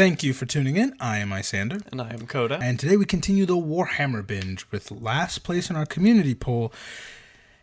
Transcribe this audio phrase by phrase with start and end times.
[0.00, 0.96] Thank you for tuning in.
[0.98, 1.86] I am Isyander.
[1.92, 2.58] And I am Koda.
[2.62, 6.72] And today we continue the Warhammer binge with last place in our community poll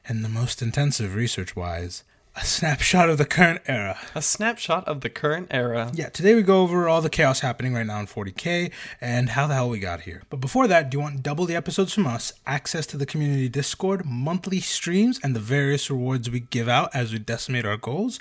[0.08, 2.04] and the most intensive research wise
[2.38, 3.98] a snapshot of the current era.
[4.14, 5.90] A snapshot of the current era.
[5.94, 8.72] Yeah, today we go over all the chaos happening right now in 40k
[9.02, 10.22] and how the hell we got here.
[10.30, 13.50] But before that, do you want double the episodes from us, access to the community
[13.50, 18.20] Discord, monthly streams, and the various rewards we give out as we decimate our goals?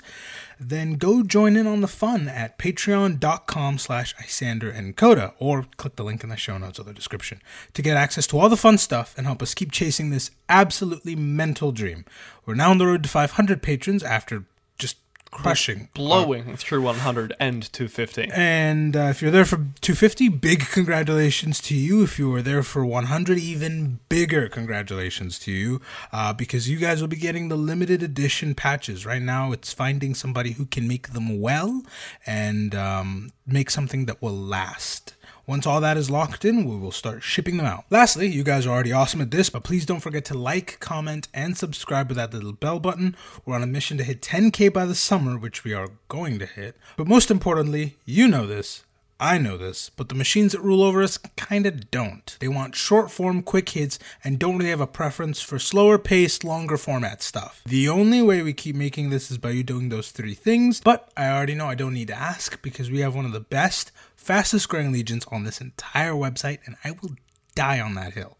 [0.59, 5.95] Then go join in on the fun at patreon.com slash Isyander and Koda, or click
[5.95, 7.39] the link in the show notes or the description
[7.75, 11.15] to get access to all the fun stuff and help us keep chasing this absolutely
[11.15, 12.05] mental dream.
[12.45, 14.45] We're now on the road to 500 patrons after
[14.77, 14.97] just
[15.31, 18.29] crushing, blowing through 100 and 250.
[18.33, 22.03] And uh, if you're there for 250, big congratulations to you.
[22.03, 27.01] If you were there for 100, even bigger congratulations to you, uh, because you guys
[27.01, 29.05] will be getting the limited edition patches.
[29.05, 31.83] Right now, it's finding somebody who can make them well
[32.25, 35.13] and um, make something that will last.
[35.47, 37.85] Once all that is locked in, we will start shipping them out.
[37.89, 41.29] Lastly, you guys are already awesome at this, but please don't forget to like, comment,
[41.33, 43.15] and subscribe with that little bell button.
[43.45, 46.45] We're on a mission to hit 10k by the summer, which we are going to
[46.45, 46.75] hit.
[46.97, 48.83] But most importantly, you know this.
[49.19, 52.37] I know this, but the machines that rule over us kinda don't.
[52.39, 56.43] They want short form, quick hits, and don't really have a preference for slower paced,
[56.43, 57.63] longer format stuff.
[57.65, 61.11] The only way we keep making this is by you doing those three things, but
[61.17, 63.91] I already know I don't need to ask because we have one of the best,
[64.15, 67.15] fastest growing legions on this entire website, and I will
[67.55, 68.37] die on that hill.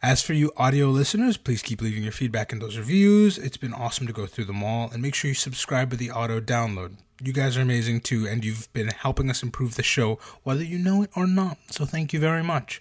[0.00, 3.36] As for you audio listeners, please keep leaving your feedback in those reviews.
[3.36, 6.10] It's been awesome to go through them all, and make sure you subscribe to the
[6.10, 6.96] auto download.
[7.20, 10.78] You guys are amazing too, and you've been helping us improve the show, whether you
[10.78, 11.58] know it or not.
[11.70, 12.80] So thank you very much.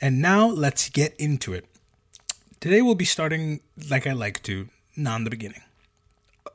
[0.00, 1.66] And now let's get into it.
[2.60, 5.62] Today we'll be starting like I like to, not in the beginning.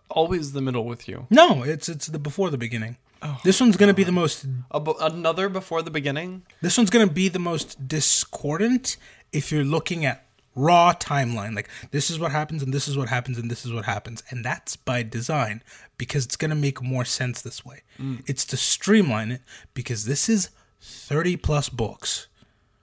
[0.10, 1.28] Always the middle with you.
[1.30, 2.98] No, it's it's the before the beginning.
[3.22, 4.46] Oh, this one's going to be the most.
[4.72, 6.44] another before the beginning?
[6.62, 8.96] This one's going to be the most discordant
[9.34, 10.26] if you're looking at
[10.60, 11.56] raw timeline.
[11.56, 14.24] Like, this is what happens, and this is what happens, and this is what happens.
[14.30, 15.64] And that's by design
[15.98, 17.84] because it's going to make more sense this way.
[18.00, 18.24] Mm.
[18.28, 19.42] It's to streamline it
[19.74, 20.50] because this is
[20.82, 22.28] 30 plus books.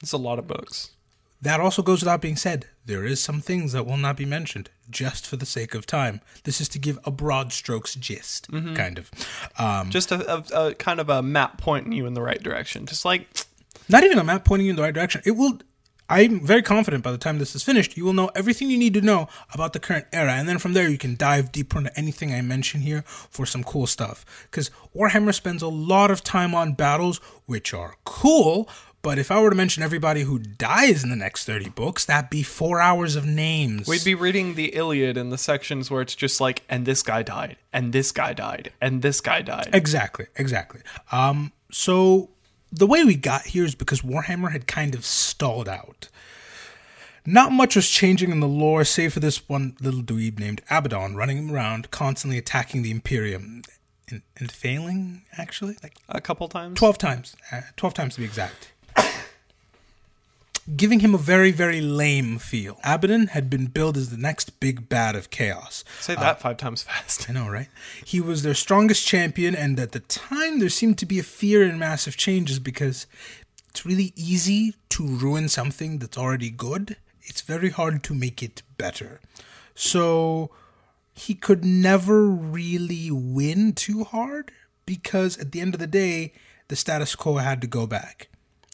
[0.03, 0.91] It's a lot of books.
[1.43, 2.67] That also goes without being said.
[2.87, 6.21] There is some things that will not be mentioned just for the sake of time.
[6.45, 8.75] This is to give a broad strokes gist, mm-hmm.
[8.75, 9.11] kind of.
[9.59, 12.87] Um, just a, a, a, kind of a map pointing you in the right direction.
[12.87, 13.29] Just like
[13.89, 15.23] not even a map pointing you in the right direction.
[15.25, 15.59] It will.
[16.09, 18.95] I'm very confident by the time this is finished, you will know everything you need
[18.95, 21.99] to know about the current era, and then from there you can dive deeper into
[21.99, 24.25] anything I mention here for some cool stuff.
[24.51, 28.69] Because Warhammer spends a lot of time on battles, which are cool,
[29.07, 32.29] but if I were to mention everybody who dies in the next 30 books, that'd
[32.29, 33.87] be four hours of names.
[33.87, 37.23] We'd be reading the Iliad in the sections where it's just like, and this guy
[37.23, 39.71] died, and this guy died, and this guy died.
[39.73, 40.81] Exactly, exactly.
[41.13, 42.31] Um, so
[42.79, 46.09] the way we got here is because Warhammer had kind of stalled out.
[47.25, 51.17] Not much was changing in the lore, save for this one little dweeb named Abaddon
[51.17, 53.63] running around, constantly attacking the Imperium.
[54.09, 55.77] And, and failing, actually?
[55.83, 56.79] Like a couple times?
[56.79, 57.35] 12 times.
[57.51, 58.71] Uh, 12 times to be exact
[60.75, 62.79] giving him a very, very lame feel.
[62.83, 65.85] Abaddon had been billed as the next big bad of chaos.
[66.01, 67.31] Say that uh, five times fast.
[67.31, 67.69] I know, right?
[68.05, 71.63] He was their strongest champion, and at the time, there seemed to be a fear
[71.63, 73.07] in massive changes because
[73.69, 76.97] it's really easy to ruin something that's already good.
[77.23, 79.21] It's very hard to make it better.
[79.75, 80.51] So
[81.13, 84.51] he could never really win too hard
[84.85, 86.33] because at the end of the day,
[86.69, 88.29] the status quo had to go back.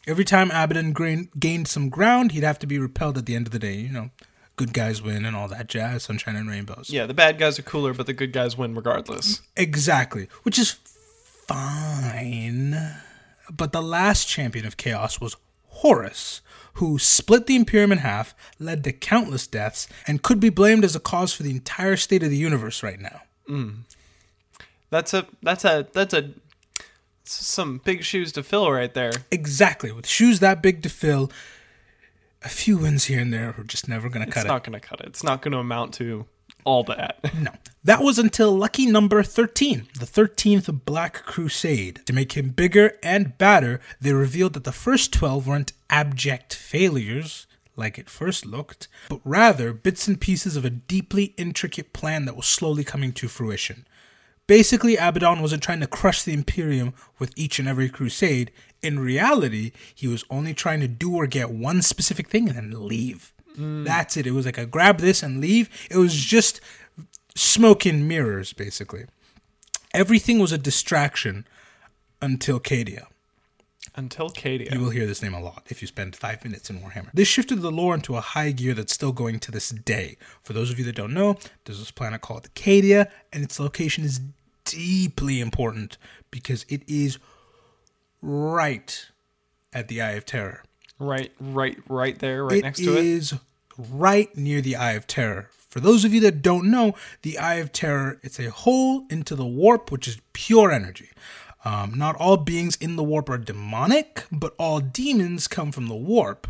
[0.05, 3.53] Every time Abaddon gained some ground, he'd have to be repelled at the end of
[3.53, 3.75] the day.
[3.75, 4.09] You know,
[4.55, 6.89] good guys win and all that jazz, sunshine and rainbows.
[6.89, 9.41] Yeah, the bad guys are cooler, but the good guys win regardless.
[9.55, 10.71] Exactly, which is
[11.47, 12.77] fine.
[13.51, 15.37] But the last champion of chaos was
[15.67, 16.41] Horus,
[16.75, 20.95] who split the Imperium in half, led to countless deaths, and could be blamed as
[20.95, 23.21] a cause for the entire state of the universe right now.
[23.49, 23.79] Mm.
[24.89, 26.31] That's a that's a that's a
[27.23, 29.11] some big shoes to fill right there.
[29.31, 29.91] Exactly.
[29.91, 31.31] With shoes that big to fill,
[32.43, 34.45] a few wins here and there are just never going to cut it.
[34.45, 35.07] It's not going to cut it.
[35.07, 36.25] It's not going to amount to
[36.63, 37.19] all that.
[37.41, 37.51] no.
[37.83, 42.01] That was until lucky number 13, the 13th Black Crusade.
[42.05, 47.47] To make him bigger and badder, they revealed that the first 12 weren't abject failures
[47.75, 52.35] like it first looked, but rather bits and pieces of a deeply intricate plan that
[52.35, 53.87] was slowly coming to fruition.
[54.47, 58.51] Basically, Abaddon wasn't trying to crush the Imperium with each and every crusade.
[58.81, 62.87] In reality, he was only trying to do or get one specific thing and then
[62.87, 63.33] leave.
[63.57, 63.85] Mm.
[63.85, 64.27] That's it.
[64.27, 65.69] It was like a grab this and leave.
[65.89, 66.59] It was just
[67.35, 69.05] smoke and mirrors, basically.
[69.93, 71.47] Everything was a distraction
[72.21, 73.05] until Cadia.
[73.95, 74.71] Until Cadia.
[74.73, 77.11] You will hear this name a lot if you spend five minutes in Warhammer.
[77.13, 80.17] This shifted the lore into a high gear that's still going to this day.
[80.41, 84.03] For those of you that don't know, there's this planet called Cadia, and its location
[84.03, 84.21] is
[84.65, 85.97] deeply important
[86.31, 87.19] because it is
[88.21, 89.09] right
[89.73, 90.63] at the Eye of Terror.
[90.99, 92.99] Right, right, right there, right It next to it.
[92.99, 93.05] it.
[93.05, 93.33] is
[93.77, 95.49] right near the Eye of Terror.
[95.69, 96.93] For those of you that don't know,
[97.23, 101.09] the Eye of Terror, it's a hole into the warp, which is pure energy.
[101.65, 105.95] Um, not all beings in the warp are demonic, but all demons come from the
[105.95, 106.47] warp.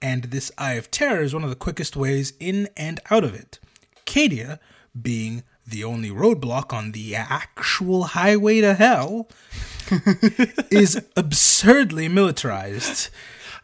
[0.00, 3.34] And this Eye of Terror is one of the quickest ways in and out of
[3.34, 3.60] it.
[4.04, 4.58] Cadia,
[5.00, 9.28] being the only roadblock on the actual highway to hell,
[10.70, 13.10] is absurdly militarized.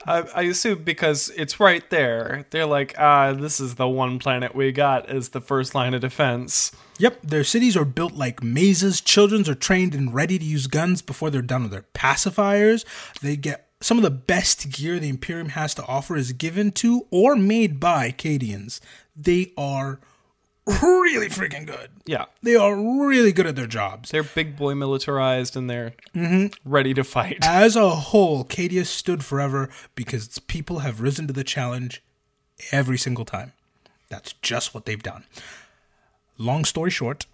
[0.06, 2.46] I, I assume because it's right there.
[2.50, 6.00] They're like, ah, this is the one planet we got as the first line of
[6.00, 6.72] defense.
[6.98, 9.00] Yep, their cities are built like mazes.
[9.00, 12.84] Childrens are trained and ready to use guns before they're done with their pacifiers.
[13.20, 17.06] They get some of the best gear the Imperium has to offer is given to
[17.10, 18.80] or made by Cadians.
[19.14, 20.00] They are
[20.82, 21.90] really freaking good.
[22.06, 24.10] Yeah, They are really good at their jobs.
[24.10, 26.46] they're big boy militarized and they're mm-hmm.
[26.70, 27.38] ready to fight.
[27.42, 32.02] As a whole, Cadia stood forever because its people have risen to the challenge
[32.72, 33.52] every single time.
[34.08, 35.24] That's just what they've done.
[36.38, 37.26] Long story short,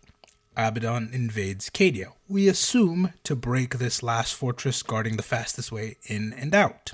[0.57, 2.13] Abaddon invades Cadia.
[2.29, 6.93] We assume to break this last fortress guarding the fastest way in and out.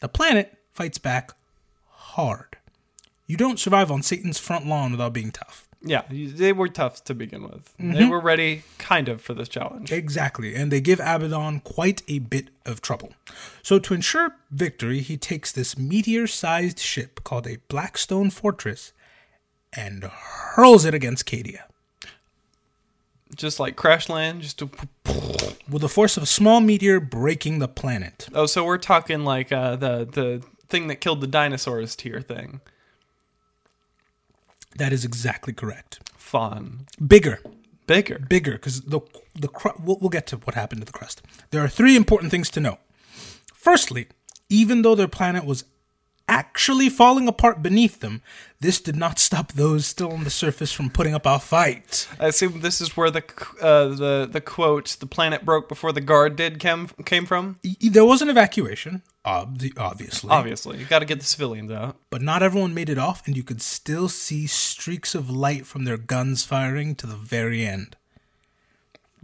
[0.00, 1.32] The planet fights back
[1.88, 2.53] hard.
[3.26, 5.66] You don't survive on Satan's front lawn without being tough.
[5.86, 7.74] Yeah, they were tough to begin with.
[7.78, 9.92] They were ready, kind of, for this challenge.
[9.92, 13.12] Exactly, and they give Abaddon quite a bit of trouble.
[13.62, 18.94] So, to ensure victory, he takes this meteor sized ship called a Blackstone Fortress
[19.74, 21.64] and hurls it against Cadia.
[23.36, 24.70] Just like crash land, just to.
[25.68, 28.28] With the force of a small meteor breaking the planet.
[28.32, 32.60] Oh, so we're talking like uh, the the thing that killed the dinosaurs tier thing.
[34.76, 36.00] That is exactly correct.
[36.16, 37.38] Fun, Bigger,
[37.86, 38.18] bigger.
[38.18, 39.00] bigger, because the
[39.34, 41.22] the cru- we'll, we'll get to what happened to the crust.
[41.50, 42.78] There are three important things to know.
[43.52, 44.08] Firstly,
[44.48, 45.64] even though their planet was
[46.28, 48.22] actually falling apart beneath them,
[48.60, 52.08] this did not stop those still on the surface from putting up a fight.
[52.18, 53.22] I assume this is where the
[53.60, 57.58] uh, the the quote "the planet broke before the guard did" came came from.
[57.80, 61.96] There was an evacuation, obvi- obviously, Obviously, you got to get the civilians out.
[62.10, 65.84] but not everyone made it off, and you could still see streaks of light from
[65.84, 67.96] their guns firing to the very end.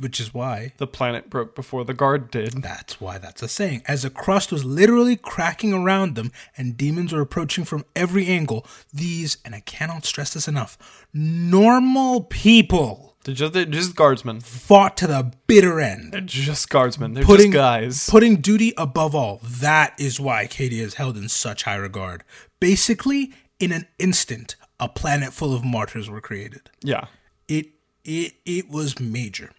[0.00, 2.62] Which is why The planet broke before the guard did.
[2.62, 3.82] That's why that's a saying.
[3.86, 8.66] As the crust was literally cracking around them and demons were approaching from every angle,
[8.92, 10.78] these, and I cannot stress this enough,
[11.12, 14.40] normal people They're just they're just guardsmen.
[14.40, 16.12] fought to the bitter end.
[16.12, 17.12] They're just guardsmen.
[17.14, 18.08] They're Putting- just guys.
[18.08, 19.40] Putting duty above all.
[19.44, 22.24] That is why Cadia is held in such high regard.
[22.60, 26.70] Basically, in an instant, a planet full of martyrs were created.
[26.82, 27.06] yeah.
[27.48, 27.66] It
[28.04, 29.50] it it was major.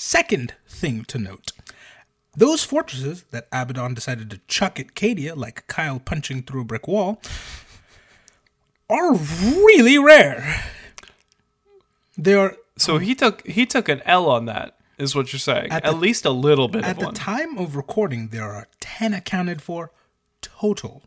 [0.00, 1.50] Second thing to note.
[2.36, 6.86] Those fortresses that Abaddon decided to chuck at Cadia, like Kyle punching through a brick
[6.86, 7.20] wall,
[8.88, 10.62] are really rare.
[12.16, 14.76] They are So he took he took an L on that.
[14.98, 15.72] Is what you're saying?
[15.72, 17.14] At, At the- least a little bit at the one.
[17.14, 19.90] time of recording, there are 10 accounted for
[20.40, 21.02] total.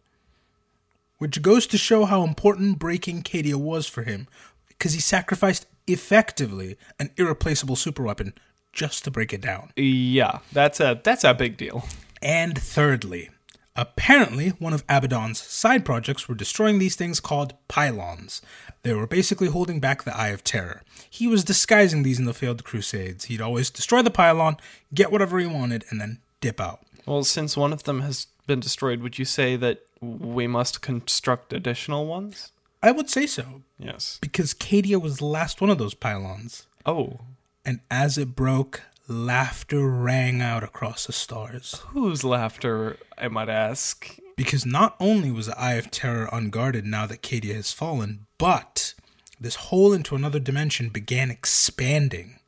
[1.18, 4.28] Which goes to show how important breaking Cadia was for him,
[4.68, 8.34] because he sacrificed effectively an irreplaceable superweapon
[8.74, 9.72] just to break it down.
[9.76, 11.86] yeah, that's a that's a big deal.
[12.22, 13.30] And thirdly,
[13.76, 18.42] apparently one of Abaddon's side projects were destroying these things called pylons.
[18.84, 20.82] They were basically holding back the Eye of Terror.
[21.10, 23.26] He was disguising these in the failed crusades.
[23.26, 24.58] He'd always destroy the pylon,
[24.94, 26.80] get whatever he wanted, and then dip out.
[27.06, 31.54] Well, since one of them has been destroyed, would you say that we must construct
[31.54, 32.52] additional ones?
[32.84, 34.18] I would say so, Yes.
[34.22, 36.66] because Cadia was the last one of those pylons.
[36.86, 37.20] Oh,
[37.64, 41.76] And as it broke, laughter rang out across the stars.
[41.90, 42.98] whose laughter?
[43.18, 44.18] I might ask.
[44.36, 48.96] Because not only was the Eye of Terror unguarded now that Cadia has fallen, but
[49.40, 52.40] this hole into another dimension began expanding.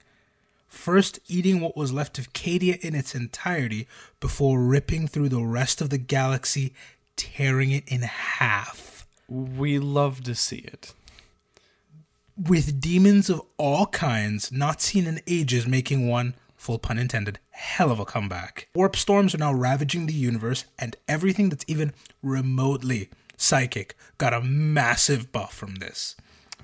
[0.67, 3.87] First eating what was left of Cadia in its entirety
[4.19, 6.73] before ripping through the rest of the galaxy,
[7.15, 9.05] tearing it in half.
[9.27, 10.93] We love to see it.
[12.35, 17.91] With demons of all kinds, not seen in ages, making one, full pun intended, hell
[17.91, 18.69] of a comeback.
[18.73, 24.41] Warp storms are now ravaging the universe, and everything that's even remotely psychic got a
[24.41, 26.15] massive buff from this.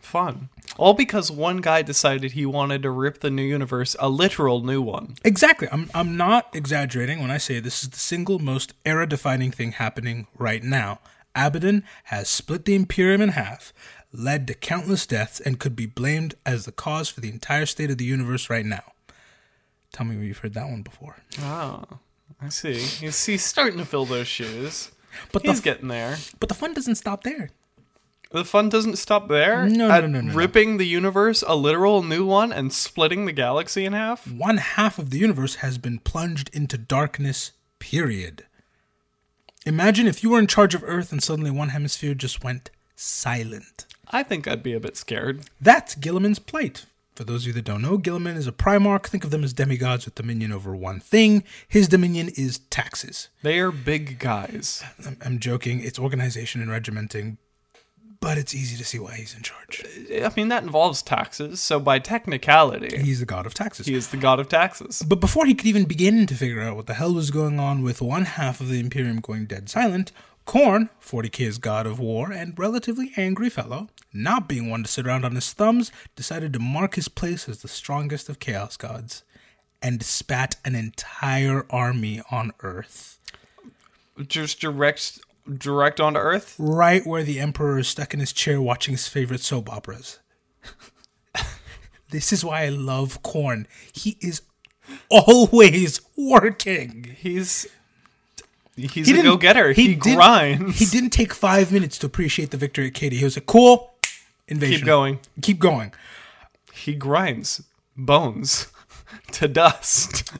[0.01, 0.49] Fun.
[0.77, 4.81] All because one guy decided he wanted to rip the new universe a literal new
[4.81, 5.15] one.
[5.23, 5.67] Exactly.
[5.71, 10.25] I'm I'm not exaggerating when I say this is the single most era-defining thing happening
[10.37, 10.99] right now.
[11.35, 13.71] Abaddon has split the Imperium in half,
[14.11, 17.91] led to countless deaths, and could be blamed as the cause for the entire state
[17.91, 18.93] of the universe right now.
[19.91, 21.17] Tell me where you've heard that one before.
[21.41, 21.83] Oh,
[22.41, 22.73] I see.
[22.75, 24.91] He's, he's starting to fill those shoes.
[25.31, 26.17] But the He's f- getting there.
[26.39, 27.49] but the fun doesn't stop there.
[28.31, 29.67] The fun doesn't stop there.
[29.67, 30.33] No, no, At no, no, no.
[30.35, 34.31] Ripping the universe a literal new one and splitting the galaxy in half.
[34.31, 37.51] One half of the universe has been plunged into darkness.
[37.79, 38.45] Period.
[39.65, 43.85] Imagine if you were in charge of Earth and suddenly one hemisphere just went silent.
[44.09, 45.41] I think I'd be a bit scared.
[45.61, 46.85] That's Guilliman's plight.
[47.15, 49.07] For those of you that don't know, Guilliman is a Primarch.
[49.07, 51.43] Think of them as demigods with dominion over one thing.
[51.67, 53.27] His dominion is taxes.
[53.43, 54.83] They are big guys.
[55.05, 55.81] I'm, I'm joking.
[55.83, 57.37] It's organization and regimenting,
[58.21, 59.83] but it's easy to see why he's in charge.
[60.13, 63.85] I mean, that involves taxes, so by technicality, He's the god of taxes.
[63.85, 65.03] he is the god of taxes.
[65.05, 67.83] But before he could even begin to figure out what the hell was going on
[67.83, 70.13] with one half of the Imperium going dead silent,
[70.49, 75.23] Khorne, 40k's god of war and relatively angry fellow, not being one to sit around
[75.23, 79.21] on his thumbs, decided to mark his place as the strongest of chaos gods
[79.79, 83.19] and spat an entire army on Earth.
[84.27, 85.19] Just direct,
[85.55, 86.55] direct onto Earth.
[86.57, 90.17] Right where the Emperor is stuck in his chair watching his favorite soap operas.
[92.09, 93.67] this is why I love Khorne.
[93.93, 94.41] He is
[95.11, 97.15] always working.
[97.19, 97.67] He's
[98.87, 99.71] he's He a didn't- go getter.
[99.73, 100.79] He, didn't- grinds.
[100.79, 103.13] He didn't take five minutes to appreciate the victory at Cadia.
[103.19, 103.91] He was like, "Cool,
[104.47, 104.79] invasion.
[104.79, 105.19] Keep going.
[105.41, 105.91] Keep going."
[106.73, 107.61] He grinds
[107.97, 108.67] bones
[109.33, 110.31] to dust.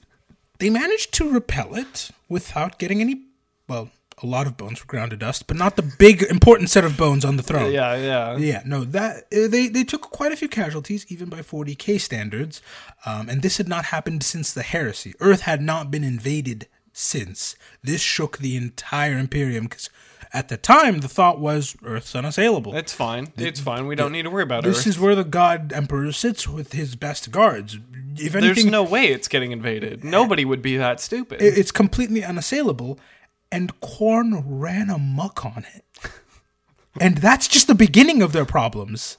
[0.60, 3.24] They managed to repel it without getting any.
[3.67, 3.89] Well,
[4.22, 6.98] a lot of bones were ground to dust, but not the big important set of
[6.98, 7.72] bones on the throne.
[7.72, 8.36] Yeah, yeah.
[8.38, 12.62] Yeah, no, that uh, they they took quite a few casualties, even by 40k standards,
[13.05, 15.13] um, and this had not happened since the heresy.
[15.22, 17.55] Earth had not been invaded since.
[17.84, 19.89] This shook the entire Imperium because
[20.34, 22.75] at the time the thought was Earth's unassailable.
[22.75, 23.34] It's fine.
[23.38, 23.88] It's fine.
[23.88, 24.69] We don't need to worry about it.
[24.69, 27.79] This is where the God Emperor sits with his best guards.
[28.15, 30.03] If anything, There's no way it's getting invaded.
[30.03, 31.41] Nobody would be that stupid.
[31.41, 33.00] it- it's completely unassailable,
[33.51, 35.86] and Khorne ran amok on it.
[37.00, 39.17] And that's just the beginning of their problems.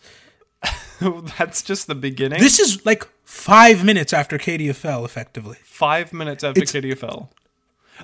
[1.39, 2.41] That's just the beginning.
[2.41, 5.57] This is like five minutes after Cadia fell, effectively.
[5.62, 7.31] five minutes after It's- fell.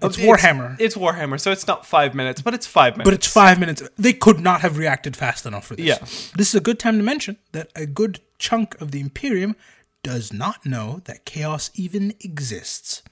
[0.03, 3.07] It's Warhammer, It's, Warhammer, so it's not five minutes, but it's five minutes.
[3.07, 3.83] but it's five minutes.
[3.97, 5.87] They could not have reacted fast enough for this.
[5.87, 5.99] Yeah.
[6.37, 9.57] This is a good time to mention that a good chunk of the Imperium
[10.03, 13.03] does not know that chaos even exists.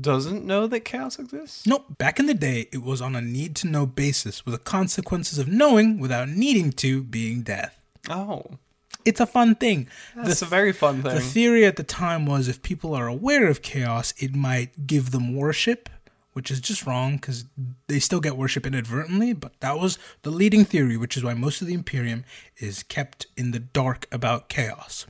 [0.00, 1.66] doesn't know that chaos exists.
[1.66, 4.58] No, back in the day, it was on a need to know basis, with the
[4.60, 7.80] consequences of knowing without needing to being death.
[8.08, 8.58] Oh,
[9.04, 9.88] It's a fun thing.
[10.16, 11.14] that's the, a very fun thing.
[11.14, 15.10] the theory at the time was if people are aware of chaos, it might give
[15.12, 15.88] them worship,
[16.36, 17.46] which is just wrong because
[17.86, 19.32] they still get worship inadvertently.
[19.32, 22.26] But that was the leading theory, which is why most of the Imperium
[22.58, 25.06] is kept in the dark about chaos.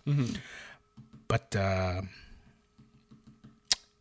[1.26, 2.02] But uh,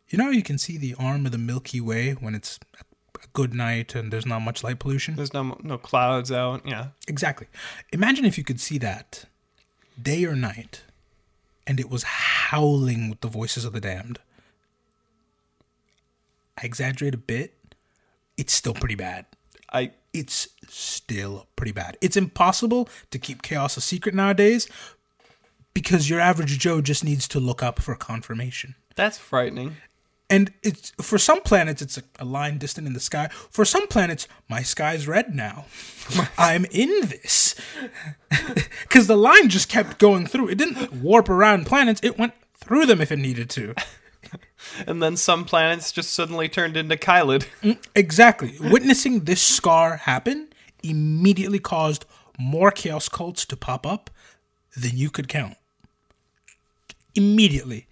[0.08, 3.52] you know, you can see the arm of the Milky Way when it's a good
[3.52, 5.16] night and there's not much light pollution.
[5.16, 6.62] There's no no clouds out.
[6.64, 7.48] Yeah, Exactly.
[7.92, 9.24] Imagine if you could see that
[10.00, 10.82] day or night
[11.66, 14.20] and it was howling with the voices of the damned.
[16.60, 17.54] I exaggerate a bit.
[18.36, 19.26] It's still pretty bad.
[19.72, 21.96] I It's still pretty bad.
[22.00, 24.68] It's impossible to keep chaos a secret nowadays
[25.74, 28.74] because your average Joe just needs to look up for confirmation.
[28.94, 29.76] that's frightening.
[30.28, 33.28] And it's for some planets it's a, a line distant in the sky.
[33.50, 35.66] For some planets, my sky's red now.
[36.38, 37.54] I'm in this.
[38.88, 40.48] Cuz the line just kept going through.
[40.48, 43.74] It didn't warp around planets, it went through them if it needed to.
[44.86, 47.46] And then some planets just suddenly turned into Kylid.
[47.62, 48.54] Mm, exactly.
[48.60, 50.48] Witnessing this scar happen
[50.82, 52.04] immediately caused
[52.38, 54.10] more chaos cults to pop up
[54.76, 55.56] than you could count.
[57.14, 57.86] Immediately.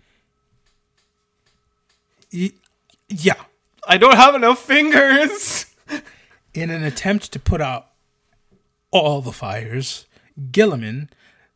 [2.31, 3.43] Yeah.
[3.88, 5.66] I don't have enough fingers.
[6.54, 7.88] In an attempt to put out
[8.90, 10.07] all the fires,
[10.52, 11.09] Guilliman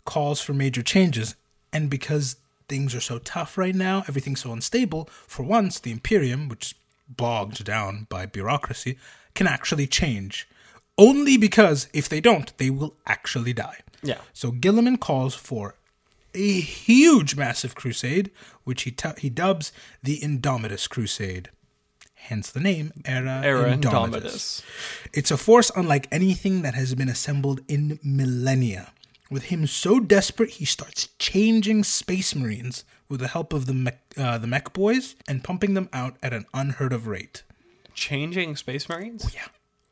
[0.05, 1.37] calls for major changes,
[1.73, 2.37] and because
[2.69, 6.75] things are so tough right now, everything's so unstable, for once, the Imperium, which is
[7.09, 8.99] bogged down by bureaucracy,
[9.35, 10.49] can actually change.
[10.97, 13.79] Only because if they don't, they will actually die.
[14.03, 14.19] Yeah.
[14.33, 15.75] So Guilliman calls for
[16.35, 18.31] a huge, massive crusade,
[18.65, 19.73] which he tu- he dubs
[20.03, 21.51] the Indomitus Crusade.
[22.15, 23.81] Hence the name Era, Era Indomitus.
[23.81, 24.63] Indomitus.
[25.15, 28.93] It's a force unlike anything that has been assembled in millennia.
[29.31, 34.01] With him so desperate, he starts changing Space Marines with the help of the mech,
[34.17, 37.43] uh, the mech boys and pumping them out at an unheard of rate.
[37.95, 39.31] Changing Space Marines?
[39.35, 39.47] Yeah.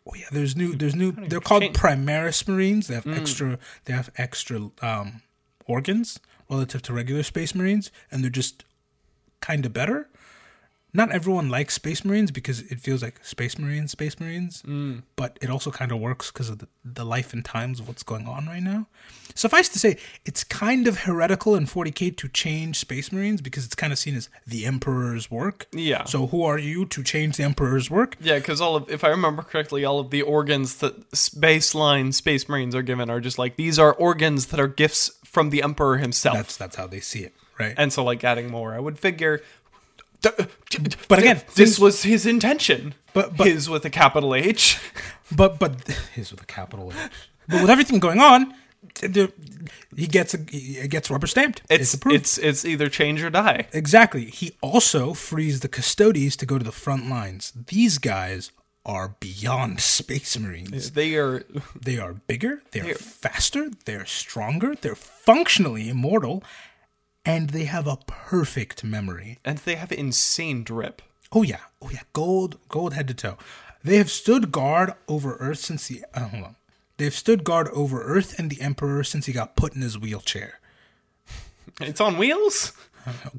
[0.06, 0.74] Oh yeah, there's new.
[0.76, 1.12] There's new.
[1.12, 2.86] They're called change- Primaris Marines.
[2.86, 3.58] They have extra.
[3.84, 5.22] They have extra um,
[5.66, 8.64] organs relative to regular Space Marines, and they're just
[9.40, 10.08] kind of better.
[10.96, 15.02] Not everyone likes Space Marines because it feels like Space Marines, Space Marines, mm.
[15.14, 18.02] but it also kind of works because of the, the life and times of what's
[18.02, 18.86] going on right now.
[19.34, 23.74] Suffice to say, it's kind of heretical in 40k to change Space Marines because it's
[23.74, 25.66] kind of seen as the Emperor's work.
[25.70, 26.04] Yeah.
[26.04, 28.16] So who are you to change the Emperor's work?
[28.18, 32.48] Yeah, because all of, if I remember correctly, all of the organs that baseline Space
[32.48, 35.98] Marines are given are just like these are organs that are gifts from the Emperor
[35.98, 36.34] himself.
[36.34, 37.74] That's that's how they see it, right?
[37.76, 39.42] and so, like adding more, I would figure.
[41.08, 42.94] But again, this things- was his intention.
[43.12, 44.78] But- but- his with a capital H.
[45.34, 45.82] But but
[46.14, 47.10] his with a capital H.
[47.48, 48.54] But with everything going on,
[49.96, 51.62] he gets a, he gets rubber stamped.
[51.68, 52.16] It's approved.
[52.16, 53.66] it's it's either change or die.
[53.72, 54.26] exactly.
[54.26, 57.52] He also frees the custodes to go to the front lines.
[57.66, 58.52] These guys
[58.84, 60.92] are beyond space marines.
[60.92, 61.42] They are
[61.80, 62.62] They are bigger.
[62.70, 63.70] They are faster.
[63.84, 64.74] They are stronger.
[64.80, 66.44] They're functionally immortal,
[67.26, 69.38] and they have a perfect memory.
[69.44, 71.02] and they have insane drip.
[71.32, 73.36] Oh yeah, oh yeah, gold, gold head to toe.
[73.84, 76.56] They have stood guard over Earth since the uh, hold on.
[76.96, 80.60] They've stood guard over Earth and the Emperor since he got put in his wheelchair.
[81.80, 82.72] It's on wheels.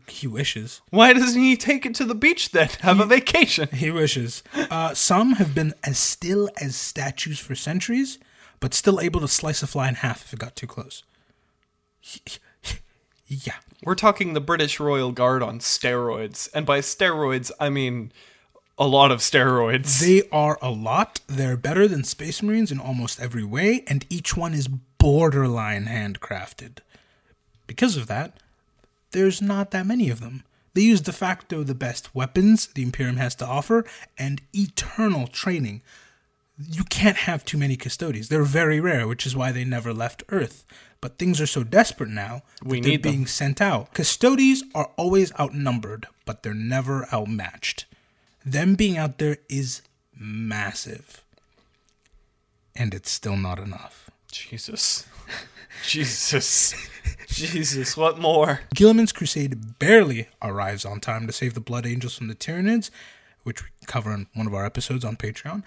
[0.08, 0.82] He wishes.
[0.91, 2.70] Why doesn't he take it to the beach then?
[2.82, 3.67] Have a vacation.
[3.74, 4.44] He wishes.
[4.56, 8.20] Uh, some have been as still as statues for centuries,
[8.60, 11.03] but still able to slice a fly in half if it got too close.
[13.29, 13.56] Yeah.
[13.84, 18.12] We're talking the British Royal Guard on steroids, and by steroids I mean
[18.77, 20.00] a lot of steroids.
[20.00, 21.19] They are a lot.
[21.27, 26.79] They're better than Space Marines in almost every way, and each one is borderline handcrafted.
[27.67, 28.39] Because of that,
[29.12, 30.43] there's not that many of them.
[30.74, 33.86] They use de facto the best weapons the Imperium has to offer
[34.17, 35.81] and eternal training.
[36.59, 38.29] You can't have too many custodes.
[38.29, 40.65] They're very rare, which is why they never left Earth.
[41.01, 43.12] But things are so desperate now that We they're need them.
[43.12, 43.93] being sent out.
[43.93, 47.86] Custodes are always outnumbered, but they're never outmatched.
[48.43, 49.82] Them being out there is
[50.17, 51.23] massive.
[52.75, 54.10] And it's still not enough.
[54.32, 55.05] Jesus.
[55.88, 56.73] Jesus.
[57.27, 58.62] Jesus, what more?
[58.75, 62.89] Guilliman's crusade barely arrives on time to save the Blood Angels from the Tyranids,
[63.43, 65.62] which we cover in one of our episodes on Patreon.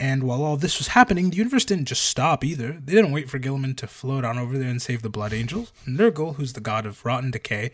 [0.00, 2.72] And while all this was happening, the universe didn't just stop either.
[2.84, 5.72] They didn't wait for Guilliman to float on over there and save the Blood Angels.
[5.86, 7.70] Nurgle, who's the god of rotten decay,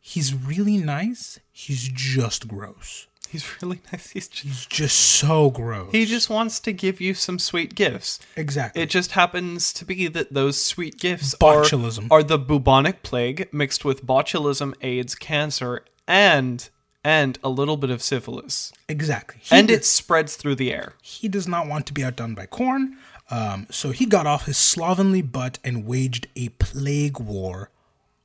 [0.00, 1.38] he's really nice.
[1.52, 3.06] He's just gross.
[3.30, 4.10] He's really nice.
[4.10, 5.92] He's just, He's just so gross.
[5.92, 8.18] he just wants to give you some sweet gifts.
[8.36, 8.82] exactly.
[8.82, 12.08] It just happens to be that those sweet gifts Botulism.
[12.10, 16.68] are, are the bubonic plague mixed with botulism, AIDS, cancer, and
[17.04, 18.72] and a little bit of syphilis.
[18.88, 19.40] exactly.
[19.42, 20.94] He And did- it spreads through the air.
[21.02, 22.94] he does not want to be outdone by Khorne.
[23.30, 27.70] Um, so he got off his slovenly butt and waged a plague war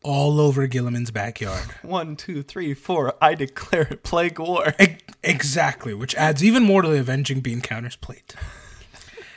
[0.04, 1.64] all over Guilliman's backyard.
[1.82, 3.16] One, two, three, four.
[3.22, 4.74] I declare it plague war.
[4.80, 8.36] E- exactly, which adds even more to the avenging bean counter's plate.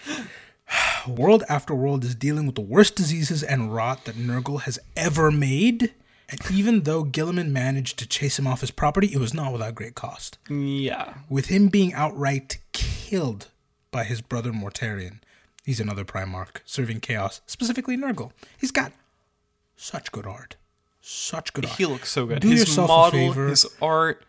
[1.09, 5.31] world after world is dealing with the worst diseases and rot that Nurgle has ever
[5.31, 5.93] made.
[6.31, 9.75] And even though Guilliman managed to chase him off his property, it was not without
[9.75, 10.39] great cost.
[10.49, 11.15] Yeah.
[11.29, 13.49] with him being outright killed
[13.91, 15.19] by his brother Mortarion.
[15.65, 18.31] He's another Primarch, serving chaos, specifically Nurgle.
[18.59, 18.93] He's got
[19.77, 20.57] such good art.
[21.01, 21.77] Such good art.
[21.77, 22.41] He looks so good.
[22.41, 23.49] Do his yourself a favor.
[23.49, 24.23] his art.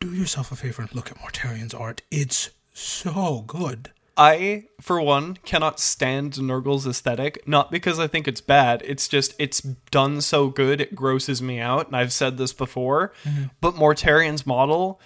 [0.00, 2.02] Do yourself a favor and look at Mortarion's art.
[2.10, 3.90] It's so good.
[4.18, 7.46] I, for one, cannot stand Nurgle's aesthetic.
[7.46, 8.82] Not because I think it's bad.
[8.84, 11.86] It's just it's done so good it grosses me out.
[11.86, 13.12] And I've said this before.
[13.24, 13.44] Mm-hmm.
[13.60, 15.00] But Mortarion's model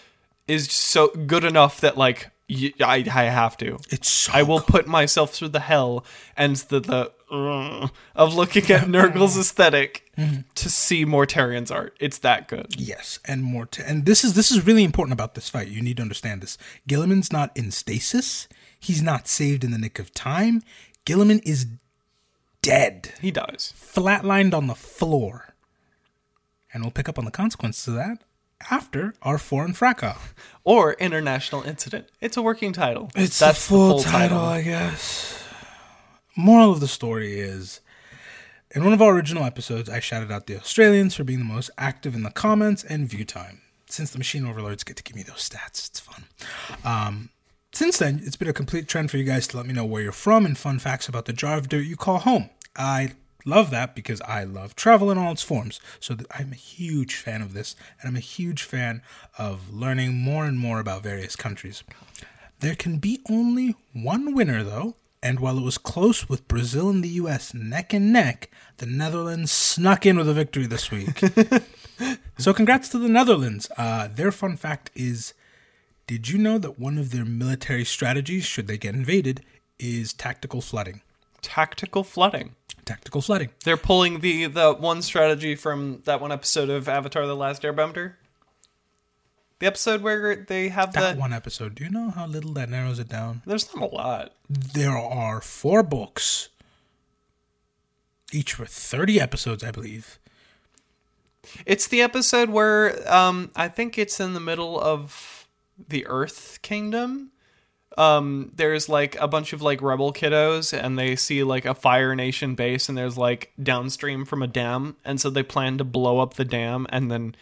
[0.48, 3.78] is so good enough that like y- I I have to.
[3.90, 4.66] It's so I will good.
[4.68, 6.04] put myself through the hell
[6.36, 10.40] and the the uh, of looking at Nurgle's aesthetic Mm-hmm.
[10.56, 11.96] to see Mortarion's art.
[11.98, 12.74] It's that good.
[12.78, 13.64] Yes, and more.
[13.64, 15.68] T- and this is this is really important about this fight.
[15.68, 16.58] You need to understand this.
[16.86, 18.46] Guilliman's not in stasis.
[18.82, 20.60] He's not saved in the nick of time.
[21.06, 21.66] Guilliman is
[22.62, 23.12] dead.
[23.20, 23.72] He does.
[23.76, 25.54] flatlined on the floor.
[26.74, 28.24] And we'll pick up on the consequences of that
[28.70, 30.16] after our foreign fracas.
[30.64, 32.06] Or International Incident.
[32.20, 33.10] It's a working title.
[33.16, 35.42] It's That's the full, title, I guess.
[36.36, 37.80] Moral of the story is
[38.70, 41.70] in one of our original episodes, I shouted out the Australians for being the most
[41.76, 43.60] active in the comments and view time.
[43.86, 46.24] Since the machine overlords get to give me those stats, it's fun.
[46.84, 47.30] Um,
[47.72, 50.02] since then, it's been a complete trend for you guys to let me know where
[50.02, 52.50] you're from and fun facts about the jar of dirt you call home.
[52.76, 53.12] I
[53.44, 55.80] love that because I love travel in all its forms.
[55.98, 59.02] So I'm a huge fan of this, and I'm a huge fan
[59.38, 61.82] of learning more and more about various countries.
[62.60, 67.02] There can be only one winner, though, and while it was close with Brazil and
[67.02, 71.22] the US neck and neck, the Netherlands snuck in with a victory this week.
[72.38, 73.70] so, congrats to the Netherlands.
[73.76, 75.34] Uh, their fun fact is
[76.12, 79.42] did you know that one of their military strategies, should they get invaded,
[79.78, 81.00] is tactical flooding?
[81.40, 82.54] Tactical flooding.
[82.84, 83.48] Tactical flooding.
[83.64, 88.14] They're pulling the the one strategy from that one episode of Avatar: The Last Airbender.
[89.58, 91.76] The episode where they have That the one episode.
[91.76, 93.40] Do you know how little that narrows it down?
[93.46, 94.34] there's not a lot.
[94.50, 96.50] There are four books,
[98.32, 100.18] each with 30 episodes, I believe.
[101.64, 105.41] It's the episode where um I think it's in the middle of
[105.88, 107.30] the Earth Kingdom.
[107.98, 112.14] Um there's like a bunch of like rebel kiddos and they see like a Fire
[112.16, 116.18] Nation base and there's like downstream from a dam and so they plan to blow
[116.18, 117.34] up the dam and then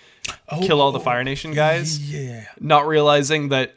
[0.63, 2.47] kill all the Fire Nation guys, Yeah.
[2.59, 3.77] not realizing that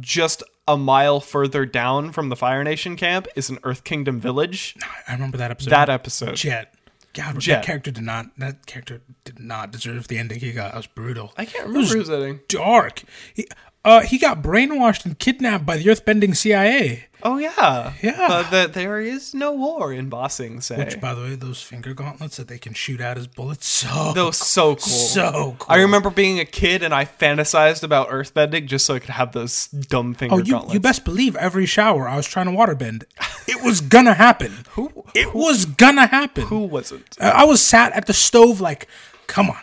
[0.00, 4.74] just a mile further down from the Fire Nation camp is an Earth Kingdom village.
[5.06, 5.70] I remember that episode.
[5.70, 6.36] That episode.
[6.36, 6.74] Jet.
[7.12, 7.56] God, Jet.
[7.56, 8.26] that character did not.
[8.38, 10.74] That character did not deserve the ending he got.
[10.74, 11.32] It was brutal.
[11.36, 12.40] I can't It remember was who's editing.
[12.48, 13.02] dark.
[13.32, 13.46] He,
[13.86, 17.04] uh, he got brainwashed and kidnapped by the earthbending CIA.
[17.22, 18.14] Oh yeah, Yeah.
[18.20, 21.60] Uh, that there is no war in Ba Sing Se Which, by the way, those
[21.62, 24.78] finger gauntlets that they can shoot out as bullets, so was so cool.
[24.78, 25.66] so cool.
[25.68, 29.32] I remember being a kid and I fantasized about earthbending just so I could have
[29.32, 30.74] those dumb finger Oh, you, gauntlets.
[30.74, 33.04] you best believe every shower I was trying to waterbend.
[33.48, 34.52] It was gonna happen.
[34.72, 36.44] Who- It was gonna happen.
[36.44, 37.16] Who wasn't?
[37.20, 38.86] I was sat at the stove like,
[39.26, 39.58] come on,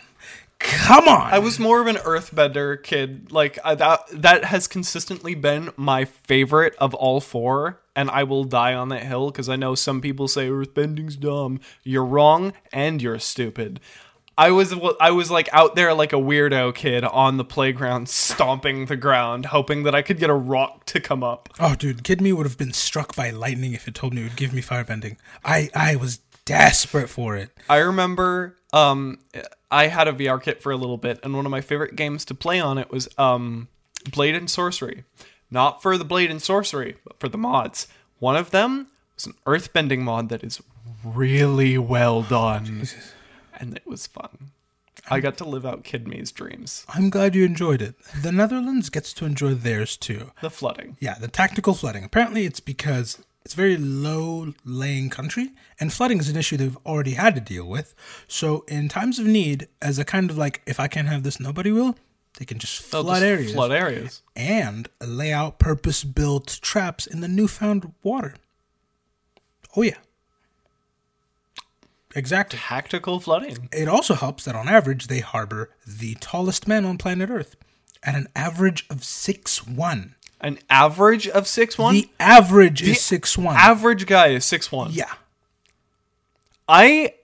[0.64, 1.32] come on.
[1.32, 3.30] I was more of an earthbender kid.
[3.30, 8.44] Like I, that, that has consistently been my favorite of all four, and I will
[8.44, 11.60] die on that hill because I know some people say earthbending's dumb.
[11.82, 13.80] You're wrong, and you're stupid.
[14.36, 18.86] I was I was like out there like a weirdo kid on the playground, stomping
[18.86, 21.50] the ground, hoping that I could get a rock to come up.
[21.60, 24.24] Oh, dude, kid me would have been struck by lightning if it told me it
[24.24, 25.18] would give me firebending.
[25.44, 27.50] I I was desperate for it.
[27.68, 29.20] I remember um
[29.74, 32.24] I had a VR kit for a little bit and one of my favorite games
[32.26, 33.68] to play on it was um
[34.12, 35.04] Blade and Sorcery.
[35.50, 37.88] Not for the Blade and Sorcery, but for the mods.
[38.18, 40.62] One of them was an earthbending mod that is
[41.04, 42.88] really well done.
[43.58, 44.50] And it was fun.
[45.08, 46.84] I got to live out Kid Me's dreams.
[46.88, 47.94] I'm glad you enjoyed it.
[48.22, 50.32] The Netherlands gets to enjoy theirs too.
[50.40, 50.96] The flooding.
[50.98, 52.04] Yeah, the tactical flooding.
[52.04, 57.12] Apparently, it's because it's very low laying country, and flooding is an issue they've already
[57.14, 57.94] had to deal with.
[58.26, 61.38] So, in times of need, as a kind of like, if I can't have this,
[61.38, 61.96] nobody will,
[62.38, 64.22] they can just They'll flood just areas Flood areas.
[64.34, 68.34] and lay out purpose built traps in the newfound water.
[69.76, 69.98] Oh, yeah.
[72.16, 72.58] Exactly.
[72.58, 73.68] Tactical flooding.
[73.72, 77.56] It also helps that on average they harbor the tallest men on planet Earth
[78.04, 80.14] at an average of six one.
[80.44, 81.94] An average of six one.
[81.94, 83.56] The average is six one.
[83.56, 84.90] average guy is six one.
[84.92, 85.12] yeah.
[86.68, 87.14] I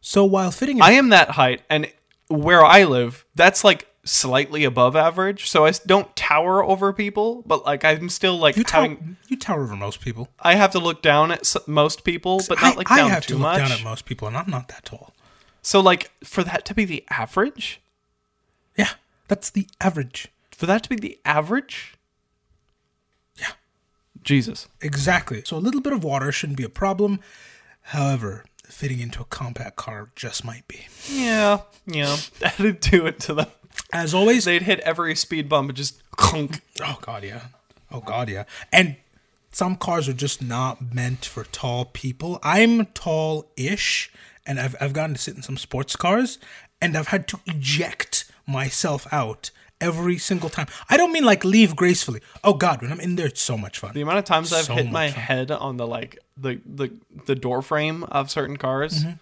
[0.00, 1.90] So while fitting in I am that height, and
[2.28, 5.48] where I live, that's like slightly above average.
[5.48, 8.96] So I don't tower over people, but like I'm still like you, tower,
[9.28, 10.28] you tower over most people.
[10.40, 13.10] I have to look down at s- most people, but not I, like I down
[13.10, 13.58] have too to look much.
[13.58, 15.12] down at most people, and I'm not that tall.
[15.62, 17.80] so like for that to be the average,
[18.76, 18.90] Yeah,
[19.28, 20.28] that's the average.
[20.50, 21.94] for that to be the average,
[24.22, 24.68] Jesus.
[24.80, 25.42] exactly.
[25.44, 27.20] So a little bit of water shouldn't be a problem.
[27.86, 30.86] However, fitting into a compact car just might be.
[31.10, 33.46] Yeah, yeah, that'd do it to them.
[33.92, 36.60] As always, They'd hit every speed bump and just clunk.
[36.82, 37.46] Oh god, yeah.
[37.90, 38.44] Oh god, yeah.
[38.72, 38.96] And
[39.50, 42.38] some cars are just not meant for tall people.
[42.42, 44.10] I'm tall-ish,
[44.46, 46.38] and I've I've gotten to sit in some sports cars,
[46.80, 49.50] and I've had to eject myself out
[49.82, 50.68] every single time.
[50.88, 52.20] I don't mean like leave gracefully.
[52.42, 53.92] Oh god, when I'm in there, it's so much fun.
[53.92, 55.20] The amount of times I've hit my fun.
[55.20, 56.92] head on the like the the
[57.26, 59.04] the door frame of certain cars.
[59.04, 59.12] Mm-hmm.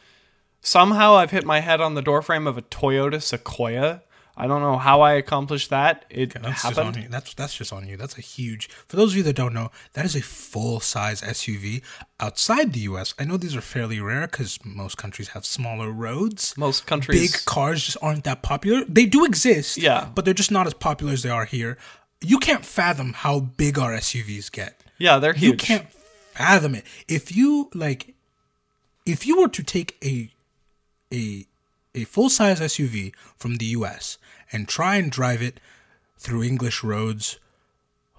[0.60, 4.02] Somehow I've hit my head on the door frame of a Toyota Sequoia.
[4.42, 6.06] I don't know how I accomplished that.
[6.08, 6.96] It That's just happened.
[6.96, 7.08] on you.
[7.10, 7.96] That's that's just on you.
[7.96, 8.68] That's a huge.
[8.88, 11.82] For those of you that don't know, that is a full size SUV
[12.18, 13.12] outside the U.S.
[13.18, 16.56] I know these are fairly rare because most countries have smaller roads.
[16.56, 18.84] Most countries big cars just aren't that popular.
[18.88, 20.08] They do exist, Yeah.
[20.14, 21.76] but they're just not as popular as they are here.
[22.22, 24.80] You can't fathom how big our SUVs get.
[24.98, 25.50] Yeah, they're huge.
[25.50, 25.86] You can't
[26.34, 26.84] fathom it.
[27.08, 28.14] If you like,
[29.06, 30.30] if you were to take a
[31.12, 31.46] a
[31.94, 34.16] a full size SUV from the U.S.
[34.52, 35.60] and try and drive it
[36.18, 37.38] through English roads,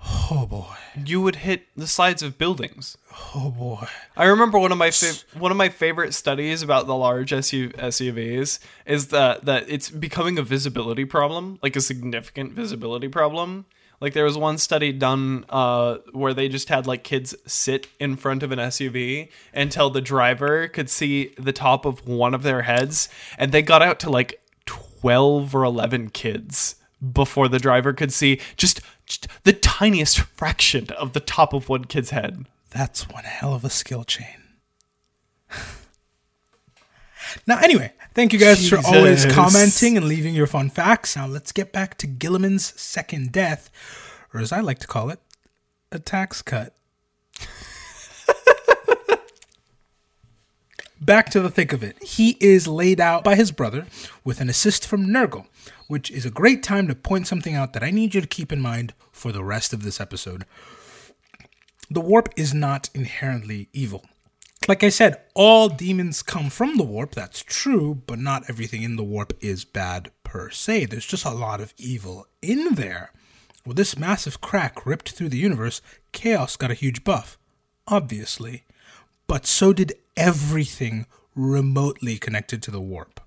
[0.04, 0.76] Oh boy.
[1.06, 2.98] You would hit the sides of buildings.
[3.36, 3.88] Oh boy.
[4.18, 7.70] I remember one of my fav- one of my favorite studies about the large SU-
[7.70, 13.66] SUVs is that that it's becoming a visibility problem, like a significant visibility problem.
[14.00, 18.16] Like there was one study done uh, where they just had like kids sit in
[18.16, 22.64] front of an SUV until the driver could see the top of one of their
[22.64, 24.41] heads, and they got out to like
[25.02, 31.14] twelve or eleven kids before the driver could see just, just the tiniest fraction of
[31.14, 32.46] the top of one kid's head.
[32.70, 34.38] That's one hell of a skill chain.
[37.48, 41.16] now, anyway, thank you guys for always commenting and leaving your fun facts.
[41.16, 43.72] Now, let's get back to Guilliman's second death,
[44.34, 45.20] or as I like to call it,
[45.92, 46.76] a tax cut.
[51.02, 52.02] Back to the thick of it.
[52.04, 53.88] He is laid out by his brother
[54.24, 55.48] with an assist from Nurgle,
[55.88, 58.52] which is a great time to point something out that I need you to keep
[58.52, 60.46] in mind for the rest of this episode.
[61.90, 64.06] The warp is not inherently evil.
[64.68, 68.96] Like I said, all demons come from the warp, that's true, but not everything in
[68.96, 70.86] the warp is bad per se.
[70.86, 73.12] There's just a lot of evil in there.
[73.66, 77.40] With this massive crack ripped through the universe, Chaos got a huge buff,
[77.88, 78.66] obviously.
[79.32, 83.22] But so did everything remotely connected to the warp,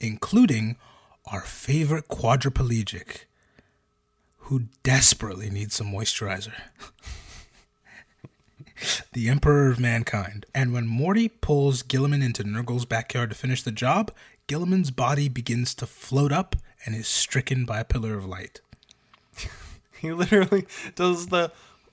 [0.00, 0.76] including
[1.26, 3.24] our favorite quadriplegic,
[4.38, 6.54] who desperately needs some moisturizer.
[9.12, 10.46] the Emperor of Mankind.
[10.54, 14.10] And when Morty pulls Guilliman into Nurgle's backyard to finish the job,
[14.46, 18.62] Guilliman's body begins to float up and is stricken by a pillar of light.
[20.00, 20.64] He literally
[20.94, 21.50] does the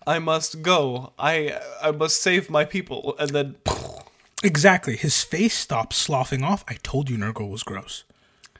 [0.08, 1.13] I must go.
[1.18, 3.56] I I must save my people and then
[4.44, 4.96] Exactly.
[4.96, 6.63] His face stops sloughing off.
[6.68, 8.04] I told you Nurgle was gross.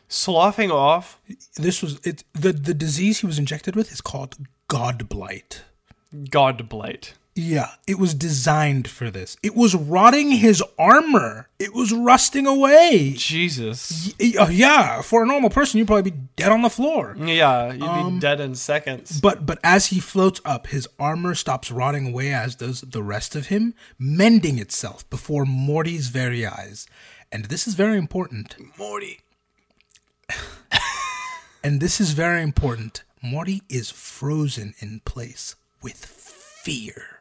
[0.08, 1.20] sloughing off.
[1.56, 5.64] This was it the the disease he was injected with is called God blight.
[6.30, 7.14] God blight.
[7.38, 9.36] Yeah, it was designed for this.
[9.44, 11.50] It was rotting his armor.
[11.60, 13.14] It was rusting away.
[13.18, 14.14] Jesus.
[14.18, 17.14] Y- uh, yeah, for a normal person, you'd probably be dead on the floor.
[17.20, 19.20] Yeah, you'd Um, be dead in seconds.
[19.20, 23.36] But but as he floats up, his armor stops rotting away, as does the rest
[23.36, 26.88] of him, mending itself before Morty's very eyes.
[27.34, 28.56] And this is very important.
[28.78, 29.20] Morty.
[31.64, 33.04] And this is very important.
[33.24, 37.15] Morty is frozen in place with fear.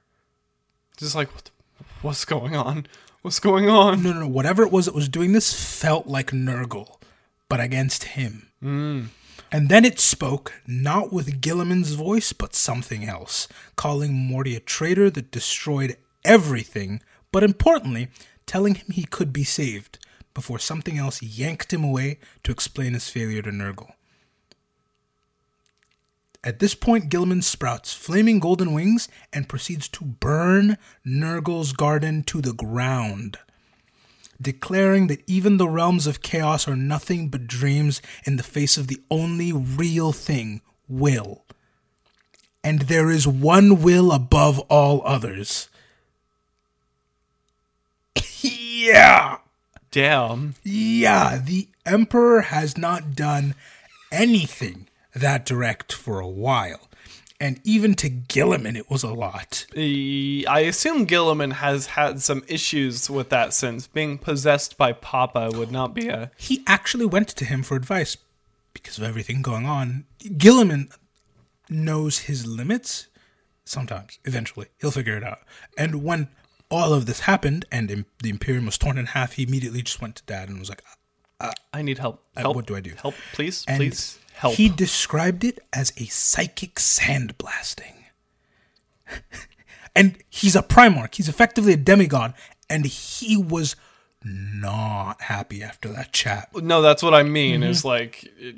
[0.96, 1.50] Just like what the,
[2.02, 2.86] what's going on?
[3.22, 4.02] What's going on?
[4.02, 4.28] No, no, no.
[4.28, 6.96] Whatever it was that was doing this felt like Nurgle,
[7.48, 8.50] but against him.
[8.62, 9.06] Mm.
[9.50, 15.10] And then it spoke, not with Guilliman's voice, but something else, calling Morty a traitor
[15.10, 18.08] that destroyed everything, but importantly,
[18.46, 19.98] telling him he could be saved,
[20.34, 23.92] before something else yanked him away to explain his failure to Nurgle.
[26.44, 32.42] At this point, Guilliman sprouts flaming golden wings and proceeds to burn Nurgle's garden to
[32.42, 33.38] the ground,
[34.38, 38.88] declaring that even the realms of chaos are nothing but dreams in the face of
[38.88, 41.44] the only real thing, will.
[42.62, 45.70] And there is one will above all others.
[48.42, 49.38] yeah!
[49.90, 50.56] Damn.
[50.62, 53.54] Yeah, the Emperor has not done
[54.12, 56.88] anything that direct for a while.
[57.40, 59.66] And even to Guilliman, it was a lot.
[59.76, 65.72] I assume Guilliman has had some issues with that since being possessed by Papa would
[65.72, 66.30] not be a.
[66.36, 68.16] He actually went to him for advice
[68.72, 70.04] because of everything going on.
[70.20, 70.94] Guilliman
[71.68, 73.08] knows his limits
[73.64, 74.68] sometimes, eventually.
[74.80, 75.40] He'll figure it out.
[75.76, 76.28] And when
[76.70, 80.16] all of this happened and the Imperium was torn in half, he immediately just went
[80.16, 80.82] to dad and was like,
[81.40, 82.24] uh, uh, I need help.
[82.36, 82.56] Uh, help.
[82.56, 82.92] what do I do?
[83.00, 84.54] Help, please, and please help.
[84.56, 87.94] He described it as a psychic sandblasting.
[89.96, 91.16] and he's a Primarch.
[91.16, 92.34] He's effectively a demigod.
[92.70, 93.76] And he was
[94.24, 96.48] not happy after that chat.
[96.54, 97.62] no, that's what I mean.
[97.62, 98.56] Is like it,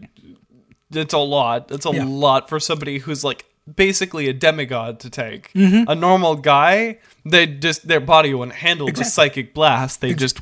[0.93, 1.71] it's a lot.
[1.73, 2.05] It's a Yeah.
[2.07, 3.45] lot for somebody who's like
[3.75, 5.53] basically a demigod to take.
[5.55, 5.91] Mm-hmm.
[5.91, 10.01] A normal guy, they just their body wouldn't handle the psychic blast.
[10.01, 10.41] They just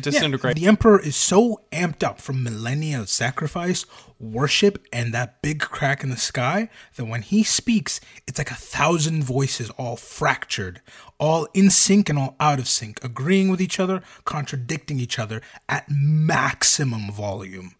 [0.00, 0.56] disintegrate.
[0.56, 3.86] The Emperor is so amped up from millennia of sacrifice,
[4.18, 8.54] worship, and that big crack in the sky that when he speaks, it's like a
[8.54, 10.80] thousand voices all fractured,
[11.18, 15.40] all in sync and all out of sync, agreeing with each other, contradicting each other
[15.68, 17.74] at maximum volume.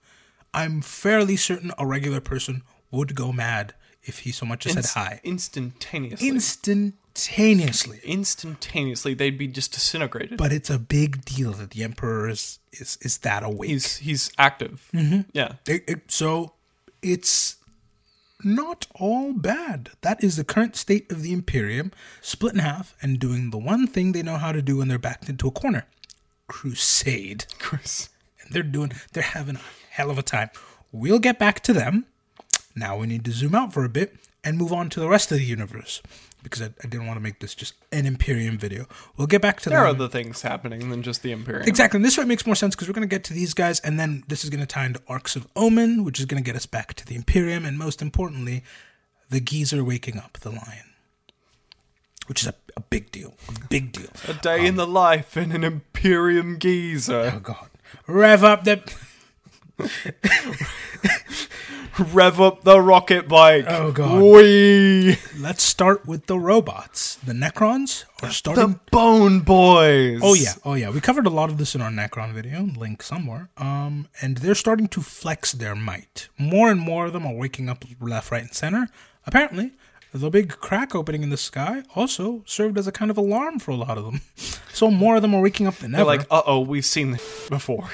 [0.55, 4.93] I'm fairly certain a regular person would go mad if he so much as Inst-
[4.93, 5.21] said hi.
[5.25, 6.29] instantaneously.
[6.29, 6.99] Instantaneously.
[7.17, 10.37] Instantaneously, Instantaneously, they'd be just disintegrated.
[10.37, 13.71] But it's a big deal that the Emperor is, is, is that awake.
[13.71, 14.89] he's he's active.
[14.93, 15.23] Mm-hmm.
[15.33, 15.55] Yeah.
[15.67, 16.53] It, it, so
[17.03, 17.57] it's
[18.45, 19.91] not all bad.
[20.03, 23.87] That is the current state of the Imperium, split in half and doing the one
[23.87, 25.87] thing they know how to do when they're backed into a corner
[26.49, 27.47] crusade.
[27.59, 28.09] Chris.
[28.41, 30.51] And they're doing, they're having a hell of a time.
[30.93, 32.07] We'll get back to them.
[32.75, 35.33] Now we need to zoom out for a bit and move on to the rest
[35.33, 36.03] of the universe
[36.49, 38.87] because I, I didn't want to make this just an Imperium video.
[39.17, 41.67] We'll get back to There are other things happening than just the Imperium.
[41.67, 41.99] Exactly.
[41.99, 43.99] And this way makes more sense because we're going to get to these guys, and
[43.99, 46.55] then this is going to tie into Arks of Omen, which is going to get
[46.55, 48.63] us back to the Imperium, and most importantly,
[49.29, 50.95] the geezer waking up the lion,
[52.27, 53.35] which is a, a big deal.
[53.49, 54.11] A big deal.
[54.29, 57.33] A day in um, the life in an Imperium geezer.
[57.35, 57.71] Oh, God.
[58.07, 58.81] Rev up the.
[61.99, 63.65] Rev up the rocket bike.
[63.69, 64.21] Oh, God.
[64.23, 65.17] Whee!
[65.39, 67.17] Let's start with the robots.
[67.17, 68.67] The Necrons are starting.
[68.67, 70.21] The Bone Boys.
[70.23, 70.91] Oh yeah, oh yeah.
[70.91, 73.49] We covered a lot of this in our Necron video, link somewhere.
[73.57, 76.29] Um, and they're starting to flex their might.
[76.39, 78.89] More and more of them are waking up left, right, and center.
[79.27, 79.73] Apparently,
[80.17, 83.71] the big crack opening in the sky also served as a kind of alarm for
[83.71, 84.21] a lot of them.
[84.73, 86.09] So more of them are waking up than They're ever.
[86.09, 87.89] like, uh oh, we've seen this before.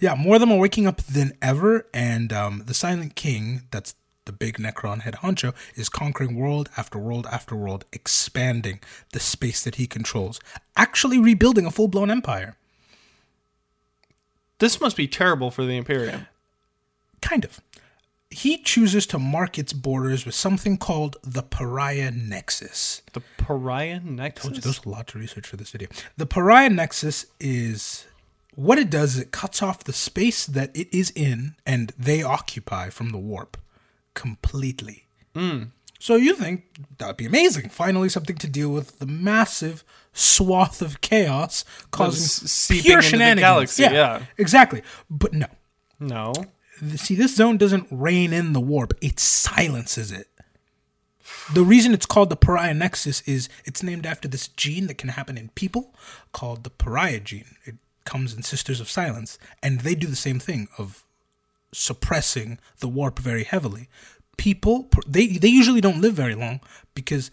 [0.00, 1.86] yeah, more of them are waking up than ever.
[1.94, 6.98] And um, the Silent King, that's the big Necron head honcho, is conquering world after
[6.98, 8.80] world after world, expanding
[9.12, 10.40] the space that he controls,
[10.76, 12.56] actually rebuilding a full blown empire.
[14.58, 16.26] This must be terrible for the Imperium.
[17.20, 17.60] Kind of.
[18.34, 23.02] He chooses to mark its borders with something called the Pariah Nexus.
[23.12, 24.58] The Pariah Told you Nexus.
[24.58, 25.88] there's a lot to research for this video.
[26.16, 28.06] The Pariah Nexus is
[28.56, 32.22] what it does is it cuts off the space that it is in and they
[32.22, 33.56] occupy from the warp
[34.14, 35.06] completely.
[35.34, 35.64] Hmm.
[35.98, 36.64] So you think
[36.98, 37.70] that'd be amazing.
[37.70, 43.40] Finally, something to deal with the massive swath of chaos causing pure shenanigans.
[43.40, 44.22] galaxy, yeah.
[44.36, 44.82] exactly.
[45.08, 45.46] But no,
[45.98, 46.32] No.
[46.96, 48.94] See this zone doesn't rein in the warp.
[49.00, 50.28] It silences it.
[51.52, 55.10] The reason it's called the pariah nexus is it's named after this gene that can
[55.10, 55.94] happen in people
[56.32, 57.56] called the pariah gene.
[57.64, 61.02] It comes in sisters of silence and they do the same thing of
[61.72, 63.88] suppressing the warp very heavily.
[64.36, 66.60] People they they usually don't live very long
[66.94, 67.30] because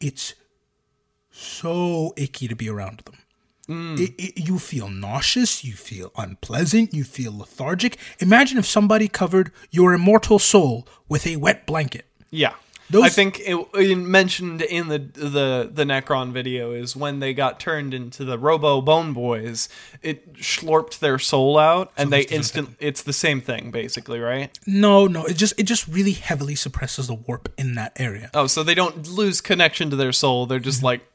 [0.00, 0.34] it's
[1.30, 3.16] so icky to be around them
[3.68, 3.98] Mm.
[3.98, 7.96] it, it, you feel nauseous, you feel unpleasant, you feel lethargic.
[8.18, 12.06] Imagine if somebody covered your immortal soul with a wet blanket.
[12.30, 12.54] Yeah.
[12.90, 17.32] Those- I think it, it mentioned in the the the Necron video is when they
[17.32, 19.68] got turned into the Robo Bone Boys,
[20.02, 22.76] it slurped their soul out, and they instant.
[22.78, 24.56] It's the same thing, basically, right?
[24.66, 28.30] No, no, it just it just really heavily suppresses the warp in that area.
[28.34, 30.44] Oh, so they don't lose connection to their soul.
[30.44, 30.86] They're just mm-hmm.
[30.86, 31.13] like, Ugh.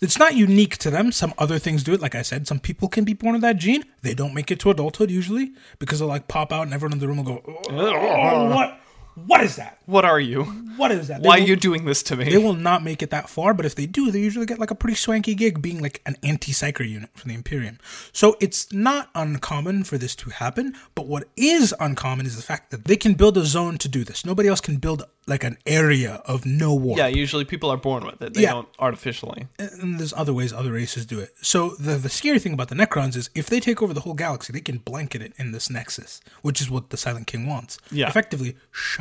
[0.00, 1.10] It's not unique to them.
[1.10, 2.00] Some other things do it.
[2.00, 3.84] Like I said, some people can be born with that gene.
[4.02, 6.98] They don't make it to adulthood usually because they'll like pop out and everyone in
[7.00, 8.80] the room will go, oh, "What?
[9.26, 9.78] What is that?
[9.86, 10.44] "What are you?
[10.76, 13.02] What is that?" They Why are you doing this to me?" They will not make
[13.02, 15.60] it that far, but if they do, they usually get like a pretty swanky gig
[15.62, 17.78] being like an anti psyker unit from the Imperium.
[18.12, 22.70] So it's not uncommon for this to happen, but what is uncommon is the fact
[22.70, 24.24] that they can build a zone to do this.
[24.24, 26.96] Nobody else can build like an area of no war.
[26.96, 28.32] yeah, usually people are born with it.
[28.32, 28.52] They Yeah.
[28.52, 29.46] don't artificially.
[29.58, 31.34] And there's other ways other races do it.
[31.42, 34.14] So the, the scary thing about the Necrons is if they take over the whole
[34.14, 37.76] galaxy, they can blanket it in this nexus, which is what the Silent King wants.
[37.90, 38.08] Yeah.
[38.08, 38.56] Effectively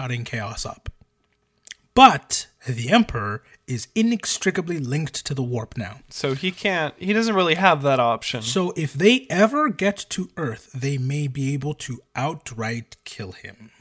[0.07, 0.89] shutting chaos up.
[1.93, 5.99] But the Emperor is inextricably linked to the warp now.
[6.09, 6.93] So he can't.
[6.97, 8.41] He doesn't really have that option.
[8.41, 13.71] So if they ever get to Earth, they may be able to outright kill him.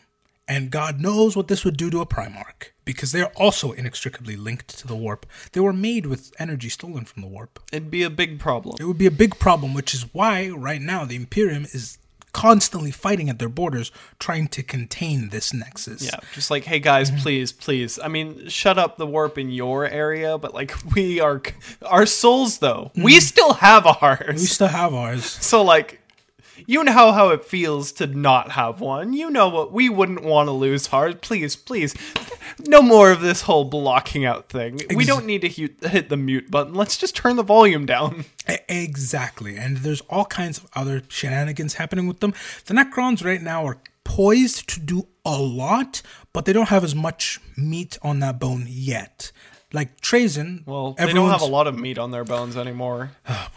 [0.49, 4.77] And God knows what this would do to a Primarch, because they're also inextricably linked
[4.79, 5.27] to the warp.
[5.53, 7.61] They were made with energy stolen from the warp.
[7.73, 8.77] It'd be a big problem.
[8.81, 11.99] It would be a big problem, which is why right now the Imperium is
[12.37, 16.03] constantly fighting at their borders, trying to contain this nexus.
[16.05, 17.23] Yeah, just like, hey guys, Mm-hmm.
[17.23, 17.99] please, please.
[17.99, 21.41] I mean, shut up the warp in your area, but like, we are
[21.87, 22.91] our souls though.
[22.95, 24.41] We still have ours.
[24.41, 25.25] We still have ours.
[25.51, 26.01] so like,
[26.67, 29.13] you know how it feels to not have one.
[29.13, 31.17] You know what we wouldn't want to lose ours.
[31.21, 31.95] Please, please,
[32.67, 34.81] no more of this whole blocking out thing.
[34.95, 36.75] we don't need to hit, hit the mute button.
[36.75, 38.25] Let's just turn the volume down.
[38.69, 39.57] Exactly.
[39.57, 42.33] And there's all kinds of other shenanigans happening with them.
[42.67, 46.01] The Necrons right now are poised to do a lot,
[46.33, 49.33] but they don't have as much meat on that bone yet.
[49.73, 53.11] Like Trazyn, Well, they don't have a lot of meat on their bones anymore.
[53.29, 53.49] Oh,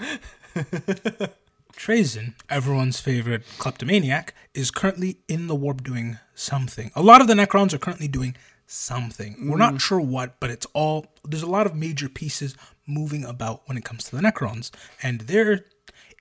[1.72, 6.90] Trazyn, everyone's favorite kleptomaniac, is currently in the warp doing something.
[6.96, 8.36] A lot of the Necrons are currently doing
[8.66, 9.48] something.
[9.48, 9.80] We're not mm.
[9.80, 13.84] sure what, but it's all there's a lot of major pieces moving about when it
[13.84, 14.70] comes to the Necrons,
[15.02, 15.64] and they're,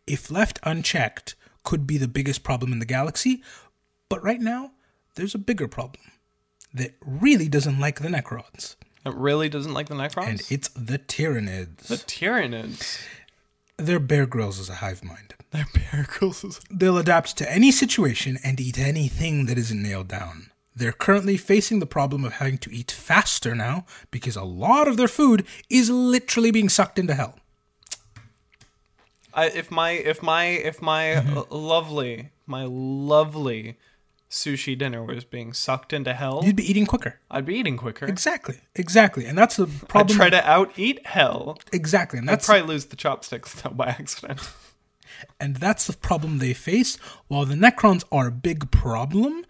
[0.06, 3.42] if left unchecked, could be the biggest problem in the galaxy.
[4.10, 4.72] But right now,
[5.16, 6.04] there's a bigger problem
[6.74, 8.76] that really doesn't like the Necrons,
[9.06, 10.28] It really doesn't like the Necrons.
[10.28, 11.88] and it's the Tyranids.
[11.88, 13.02] the Tyranids.
[13.78, 15.36] They're Bear Grylls as a hive mind.
[15.52, 16.60] They're Bear Grylls.
[16.70, 20.52] They'll adapt to any situation and eat anything that isn't nailed down.
[20.76, 24.98] They're currently facing the problem of having to eat faster now because a lot of
[24.98, 27.40] their food is literally being sucked into hell.
[29.34, 31.54] I, if my if my if my Mm-hmm.
[31.56, 33.78] lovely my lovely
[34.30, 37.20] sushi dinner was being sucked into hell, You'd be eating quicker.
[37.32, 38.06] I'd be eating quicker.
[38.06, 40.16] Exactly, exactly, and that's the problem.
[40.16, 41.58] I'd try to out eat hell.
[41.72, 44.42] exactly, and I'd that's probably lose the chopsticks though by accident.
[45.40, 46.98] and that's the problem they face.
[47.28, 49.46] While the Necrons are a big problem,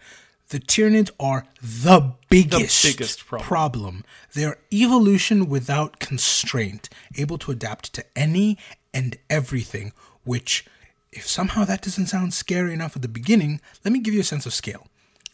[0.49, 3.47] the Tyranids are the biggest, biggest problem.
[3.47, 4.03] problem.
[4.33, 8.57] They are evolution without constraint, able to adapt to any
[8.93, 9.91] and everything.
[10.23, 10.65] Which,
[11.11, 14.25] if somehow that doesn't sound scary enough at the beginning, let me give you a
[14.25, 14.87] sense of scale.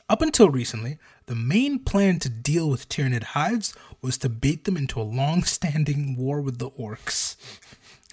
[0.09, 4.77] Up until recently, the main plan to deal with Tyranid hives was to bait them
[4.77, 7.35] into a long standing war with the Orks,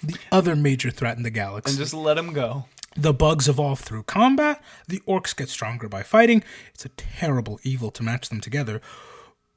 [0.01, 1.71] the other major threat in the galaxy.
[1.71, 2.65] and just let them go.
[2.97, 4.61] The bugs evolve through combat.
[4.87, 6.43] The Orks get stronger by fighting.
[6.73, 8.81] It's a terrible evil to match them together,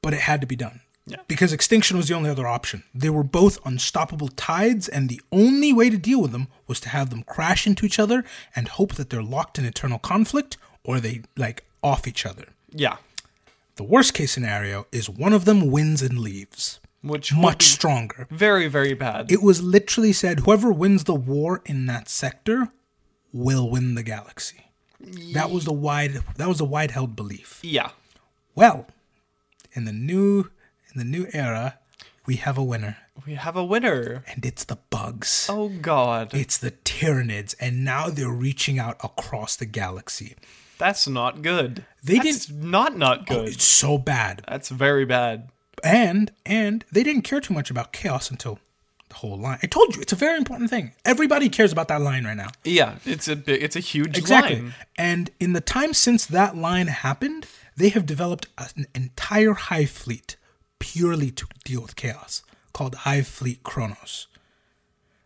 [0.01, 0.81] but it had to be done.
[1.07, 1.17] Yeah.
[1.27, 2.83] Because extinction was the only other option.
[2.93, 6.89] They were both unstoppable tides, and the only way to deal with them was to
[6.89, 8.23] have them crash into each other
[8.55, 12.45] and hope that they're locked in eternal conflict or they, like, off each other.
[12.71, 12.97] Yeah,
[13.75, 16.79] The worst case scenario is one of them wins and leaves.
[17.03, 18.25] which Much stronger.
[18.31, 19.31] very very bad.
[19.31, 22.69] It was literally said whoever wins the war in that sector
[23.31, 24.71] will win the galaxy.
[25.33, 27.59] That was the wide that was a wide held belief.
[27.61, 27.89] yeah,
[28.55, 28.87] Well,
[29.73, 30.49] in the new
[30.95, 31.77] in the new era,
[32.25, 34.23] we have a winner, we have a winner.
[34.27, 35.47] and it's the bugs.
[35.51, 40.35] Oh God, It's the Tyranids, and now they're reaching out across the galaxy.
[40.77, 41.85] that's not good.
[42.03, 43.49] They That's not not not good.
[43.49, 44.43] It's so bad.
[44.47, 45.49] That's very bad.
[45.83, 48.59] And and they didn't care too much about chaos until
[49.09, 49.59] the whole line.
[49.61, 50.93] I told you, it's a very important thing.
[51.05, 52.49] Everybody cares about that line right now.
[52.63, 54.55] Yeah, it's a big, it's a huge Exactly.
[54.55, 54.73] line.
[54.97, 57.45] And in the time since that line happened,
[57.77, 60.37] they have developed an entire hive fleet
[60.93, 64.27] purely to deal with chaos called Hive Fleet Kronos.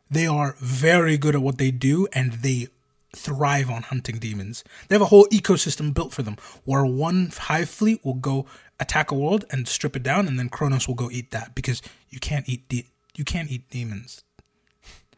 [0.10, 2.70] They are very good at what they do and they
[3.14, 4.64] thrive on hunting demons.
[4.88, 8.46] They have a whole ecosystem built for them where one hive fleet will go
[8.80, 11.82] attack a world and strip it down and then Kronos will go eat that because
[12.10, 12.88] you can't eat de-
[13.18, 14.24] you can't eat demons.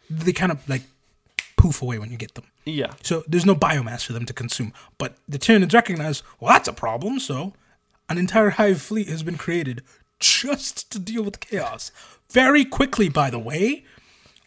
[0.10, 0.84] They kind of like
[1.56, 2.46] poof away when you get them.
[2.66, 4.74] Yeah, So there's no biomass for them to consume.
[4.98, 7.20] But the Tyranids recognize, well, that's a problem.
[7.20, 7.54] So
[8.10, 9.82] an entire hive fleet has been created
[10.22, 11.91] just to deal with chaos.
[12.30, 13.84] Very quickly, by the way.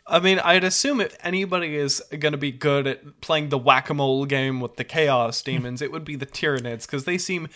[0.06, 3.90] I mean, I'd assume if anybody is going to be good at playing the whack
[3.90, 7.48] a mole game with the chaos demons, it would be the Tyranids because they seem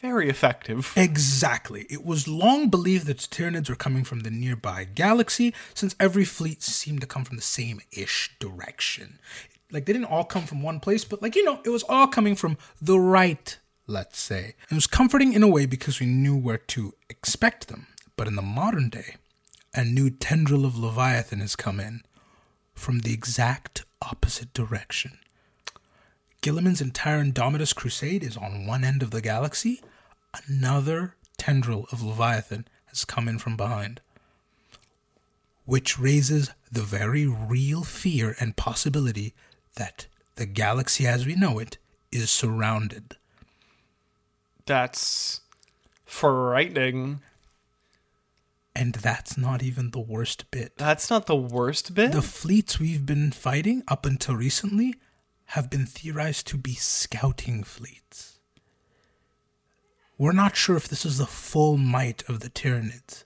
[0.00, 0.92] very effective.
[0.96, 1.86] Exactly.
[1.90, 6.62] It was long believed that Tyranids were coming from the nearby galaxy, since every fleet
[6.62, 9.18] seemed to come from the same ish direction.
[9.72, 12.06] Like, they didn't all come from one place, but, like, you know, it was all
[12.06, 13.58] coming from the right,
[13.90, 14.54] let's say.
[14.70, 17.88] It was comforting in a way because we knew where to expect them.
[18.16, 19.16] But in the modern day,
[19.74, 22.02] a new tendril of Leviathan has come in
[22.74, 25.18] from the exact opposite direction.
[26.40, 29.82] Guilliman's entire Indomitus crusade is on one end of the galaxy.
[30.48, 34.00] Another tendril of Leviathan has come in from behind,
[35.66, 39.34] which raises the very real fear and possibility
[39.74, 41.76] that the galaxy as we know it
[42.10, 43.16] is surrounded.
[44.70, 45.40] That's
[46.04, 47.22] frightening.
[48.76, 50.76] And that's not even the worst bit.
[50.76, 52.12] That's not the worst bit.
[52.12, 54.94] The fleets we've been fighting up until recently
[55.46, 58.38] have been theorized to be scouting fleets.
[60.16, 63.24] We're not sure if this is the full might of the Tyranids.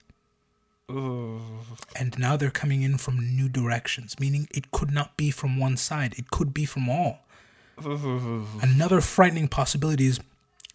[0.89, 5.77] And now they're coming in from new directions, meaning it could not be from one
[5.77, 7.19] side, it could be from all.
[8.63, 10.21] Another frightening possibility is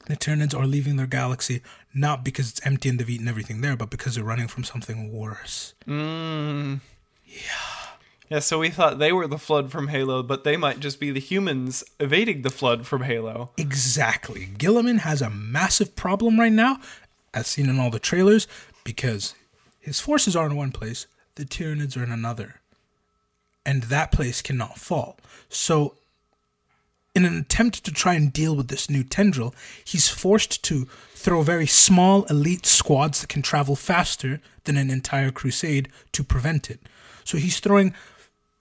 [0.09, 1.61] the Tyranids are leaving their galaxy
[1.93, 5.11] not because it's empty and they've eaten everything there, but because they're running from something
[5.13, 5.75] worse.
[5.87, 6.81] Mm.
[7.25, 7.41] Yeah.
[8.29, 11.11] Yeah, so we thought they were the flood from Halo, but they might just be
[11.11, 13.51] the humans evading the flood from Halo.
[13.57, 14.49] Exactly.
[14.57, 16.79] Guilliman has a massive problem right now,
[17.33, 18.47] as seen in all the trailers,
[18.83, 19.33] because
[19.79, 22.61] his forces are in one place, the Tyranids are in another.
[23.65, 25.17] And that place cannot fall.
[25.49, 25.95] So,
[27.19, 29.53] in an attempt to try and deal with this new tendril,
[29.83, 35.31] he's forced to throw very small elite squads that can travel faster than an entire
[35.31, 36.79] crusade to prevent it.
[37.25, 37.93] So he's throwing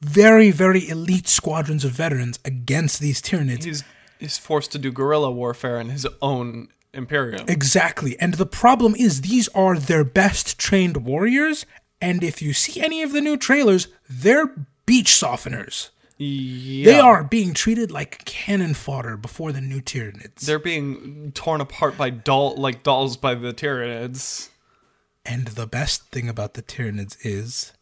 [0.00, 3.64] very, very elite squadrons of veterans against these Tyranids.
[3.64, 3.84] He's
[4.18, 7.44] he's forced to do guerrilla warfare in his own Imperium.
[7.48, 8.18] Exactly.
[8.18, 11.64] And the problem is these are their best trained warriors,
[12.00, 14.50] and if you see any of the new trailers, they're
[14.86, 15.90] beach softeners.
[16.18, 16.84] Yeah.
[16.84, 20.40] They are being treated like cannon fodder before the new Tyranids.
[20.40, 24.48] They're being torn apart by doll like dolls by the Tyranids.
[25.24, 27.72] And the best thing about the Tyranids is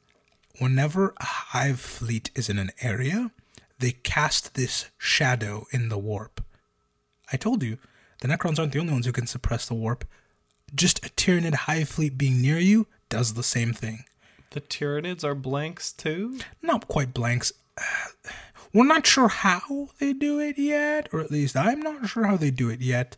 [0.58, 3.30] whenever a hive fleet is in an area,
[3.78, 6.42] they cast this shadow in the warp.
[7.32, 7.78] I told you,
[8.20, 10.04] the Necrons aren't the only ones who can suppress the warp.
[10.74, 14.04] Just a Tyranid hive fleet being near you does the same thing.
[14.50, 16.38] The Tyranids are blanks too?
[16.62, 17.52] Not quite blanks.
[18.72, 22.36] We're not sure how they do it yet, or at least I'm not sure how
[22.36, 23.16] they do it yet.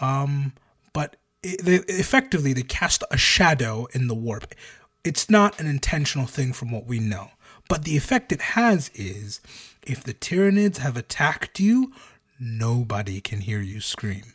[0.00, 0.52] Um,
[0.92, 4.52] but it, they, effectively, they cast a shadow in the warp.
[5.04, 7.30] It's not an intentional thing from what we know.
[7.68, 9.40] But the effect it has is
[9.82, 11.92] if the Tyranids have attacked you,
[12.40, 14.32] nobody can hear you scream.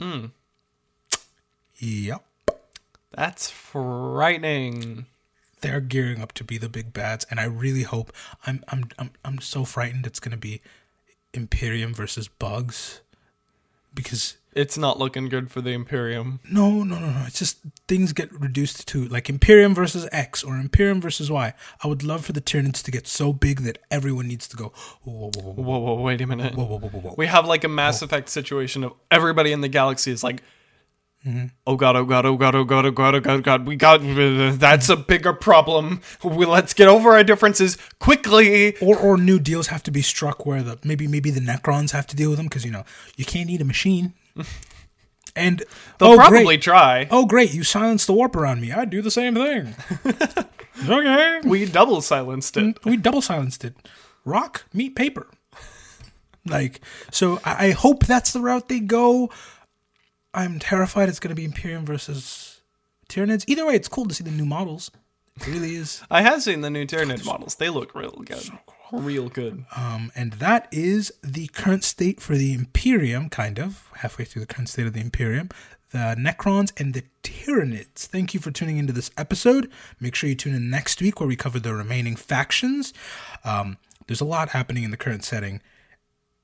[0.00, 0.26] Hmm.
[1.78, 2.24] Yep.
[3.12, 5.06] That's frightening.
[5.60, 8.12] They're gearing up to be the big bads, and I really hope
[8.46, 10.60] I'm I'm I'm I'm so frightened it's gonna be
[11.32, 13.00] Imperium versus Bugs
[13.94, 16.40] because It's not looking good for the Imperium.
[16.50, 20.56] no no no no it's just things get reduced to like Imperium versus X or
[20.56, 21.52] Imperium versus Y.
[21.82, 24.72] I would love for the Tyranids to get so big that everyone needs to go
[25.02, 26.54] whoa whoa whoa whoa Whoa, whoa, wait a minute.
[26.54, 27.00] whoa whoa whoa whoa.
[27.00, 27.14] whoa.
[27.18, 30.42] We have like a Mass Effect situation of everybody in the galaxy is like,
[31.26, 31.46] Mm-hmm.
[31.66, 34.00] oh god, oh god, oh god, oh god, oh god, oh god, god, we got
[34.60, 36.00] that's a bigger problem.
[36.22, 38.76] We, let's get over our differences quickly.
[38.78, 42.06] Or, or new deals have to be struck where the maybe maybe the Necrons have
[42.08, 42.84] to deal with them because you know
[43.16, 44.14] you can't eat a machine.
[45.38, 45.62] And
[45.98, 46.62] They'll oh, probably great.
[46.62, 47.08] try.
[47.10, 47.52] Oh, great!
[47.52, 48.72] You silenced the warp around me.
[48.72, 49.76] I'd do the same thing.
[50.88, 51.40] okay.
[51.44, 52.82] We double silenced it.
[52.86, 53.74] we double silenced it.
[54.24, 55.26] Rock, meat, paper.
[56.46, 59.30] Like, so I, I hope that's the route they go.
[60.36, 62.60] I'm terrified it's going to be Imperium versus
[63.08, 63.44] Tyranids.
[63.46, 64.90] Either way, it's cool to see the new models.
[65.36, 66.02] It really is.
[66.10, 67.54] I have seen the new Tyranid models.
[67.54, 68.50] They look real good.
[68.92, 69.64] Real good.
[69.74, 74.46] Um, and that is the current state for the Imperium, kind of, halfway through the
[74.46, 75.48] current state of the Imperium.
[75.90, 78.06] The Necrons and the Tyranids.
[78.06, 79.70] Thank you for tuning into this episode.
[79.98, 82.92] Make sure you tune in next week where we cover the remaining factions.
[83.42, 85.62] Um, there's a lot happening in the current setting,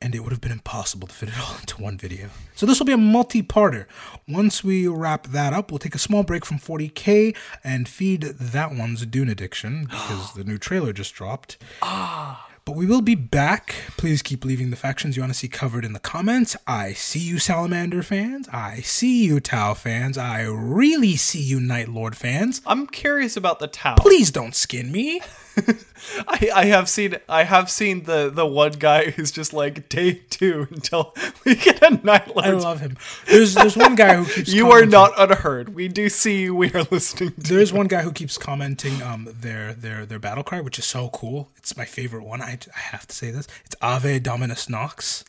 [0.03, 2.29] and it would have been impossible to fit it all into one video.
[2.55, 3.87] So this will be a multi-parter.
[4.29, 8.75] Once we wrap that up, we'll take a small break from 40k and feed that
[8.75, 11.57] one's Dune addiction because the new trailer just dropped.
[11.81, 12.49] Ah.
[12.65, 13.75] But we will be back.
[13.97, 16.57] Please keep leaving the factions you want to see covered in the comments.
[16.65, 18.49] I see you, Salamander fans.
[18.53, 20.17] I see you, Tau fans.
[20.17, 22.63] I really see you, Night Lord fans.
[22.65, 23.97] I'm curious about the Tau.
[23.97, 25.21] Please don't skin me.
[26.29, 30.23] I, I have seen I have seen the the one guy who's just like day
[30.31, 32.97] two until we get a night I love him.
[33.27, 35.75] There's there's one guy who keeps You are not unheard.
[35.75, 36.55] We do see you.
[36.55, 37.41] We are listening to.
[37.41, 41.09] There's one guy who keeps commenting um their their their battle cry, which is so
[41.11, 41.51] cool.
[41.57, 42.41] It's my favorite one.
[42.43, 43.47] I, I have to say this.
[43.65, 45.25] It's Ave Dominus Nox.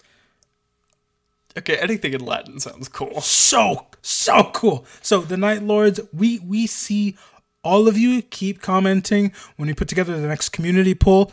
[1.55, 3.21] Okay, anything in Latin sounds cool.
[3.21, 4.85] so so cool.
[5.01, 7.15] So the Night Lords, we we see
[7.63, 11.31] all of you keep commenting when we put together the next community poll.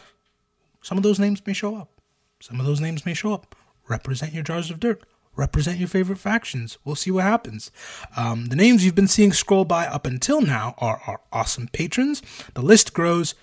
[0.83, 2.01] Some of those names may show up.
[2.41, 3.55] Some of those names may show up.
[3.89, 5.03] Represent your jars of dirt.
[5.37, 6.79] Represent your favorite factions.
[6.85, 7.71] We'll see what happens.
[8.17, 12.23] Um, the names you've been seeing scroll by up until now are our awesome patrons.
[12.55, 13.35] The list grows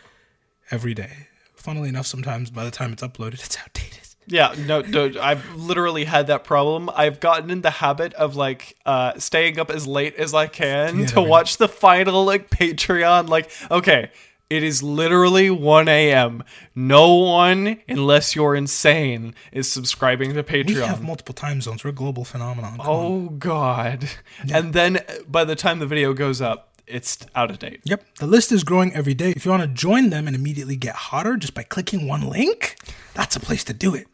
[0.71, 1.27] every day.
[1.55, 4.06] Funnily enough, sometimes by the time it's uploaded, it's outdated.
[4.27, 6.89] Yeah, no, no, I've literally had that problem.
[6.93, 10.99] I've gotten in the habit of like uh staying up as late as I can
[10.99, 11.27] Yeah, to right.
[11.27, 13.29] watch the final like Patreon.
[13.29, 14.11] Like, okay,
[14.49, 16.43] it is literally 1 a.m.
[16.75, 20.65] No one, unless you're insane, is subscribing to Patreon.
[20.67, 21.83] We have multiple time zones.
[21.83, 22.77] We're a global phenomenon.
[22.77, 22.87] Come on.
[23.05, 24.09] oh god.
[24.53, 27.81] And then uh, by the time the video goes up, it's out of date.
[27.83, 29.31] Yep, the list is growing every day.
[29.35, 32.77] If you want to join them and immediately get hotter just by clicking one link,
[33.13, 34.07] that's a place to do it.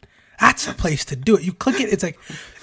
[0.44, 1.42] That's a place to do it.
[1.42, 2.18] You click it, it's like,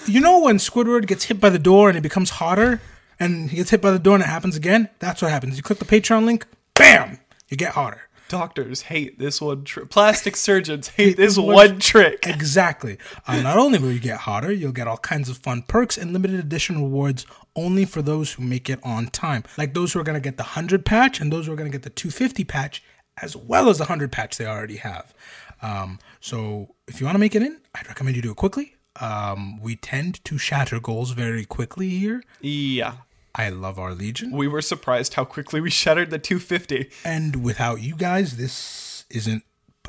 [0.06, 2.80] you know, when Squidward gets hit by the door and it becomes hotter,
[3.20, 4.90] and he gets hit by the door and it happens again.
[5.00, 5.58] That's what happens.
[5.58, 7.20] You click the Patreon link, bam,
[7.50, 8.04] you get hotter.
[8.30, 9.90] Doctors hate this one trick.
[9.90, 12.28] Plastic surgeons hate this one trick.
[12.28, 13.00] Exactly.
[13.28, 16.14] Uh, not only will you get hotter, you'll get all kinds of fun perks and
[16.14, 17.26] limited edition rewards
[17.56, 19.44] only for those who make it on time.
[19.58, 21.70] Like those who are going to get the 100 patch and those who are going
[21.70, 22.84] to get the 250 patch,
[23.22, 25.16] as well as the 100 patch they already have.
[25.62, 28.76] Um, so if you want to make it in, I'd recommend you do it quickly.
[29.00, 32.24] Um, we tend to shatter goals very quickly here.
[32.42, 32.96] Yeah.
[33.34, 34.32] I love our Legion.
[34.32, 36.90] We were surprised how quickly we shattered the 250.
[37.06, 39.44] And without you guys, this isn't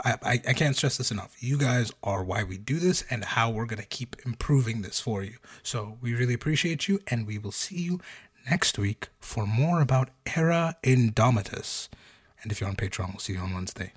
[0.04, 1.36] I, I, I can't stress this enough.
[1.40, 5.00] You guys are why we do this and how we're going to keep improving this
[5.00, 5.34] for you.
[5.62, 8.00] So we really appreciate you, and we will see you
[8.50, 11.88] next week for more about Era Indomitus.
[12.42, 13.92] And if you're on Patreon, we'll see you on Wednesday.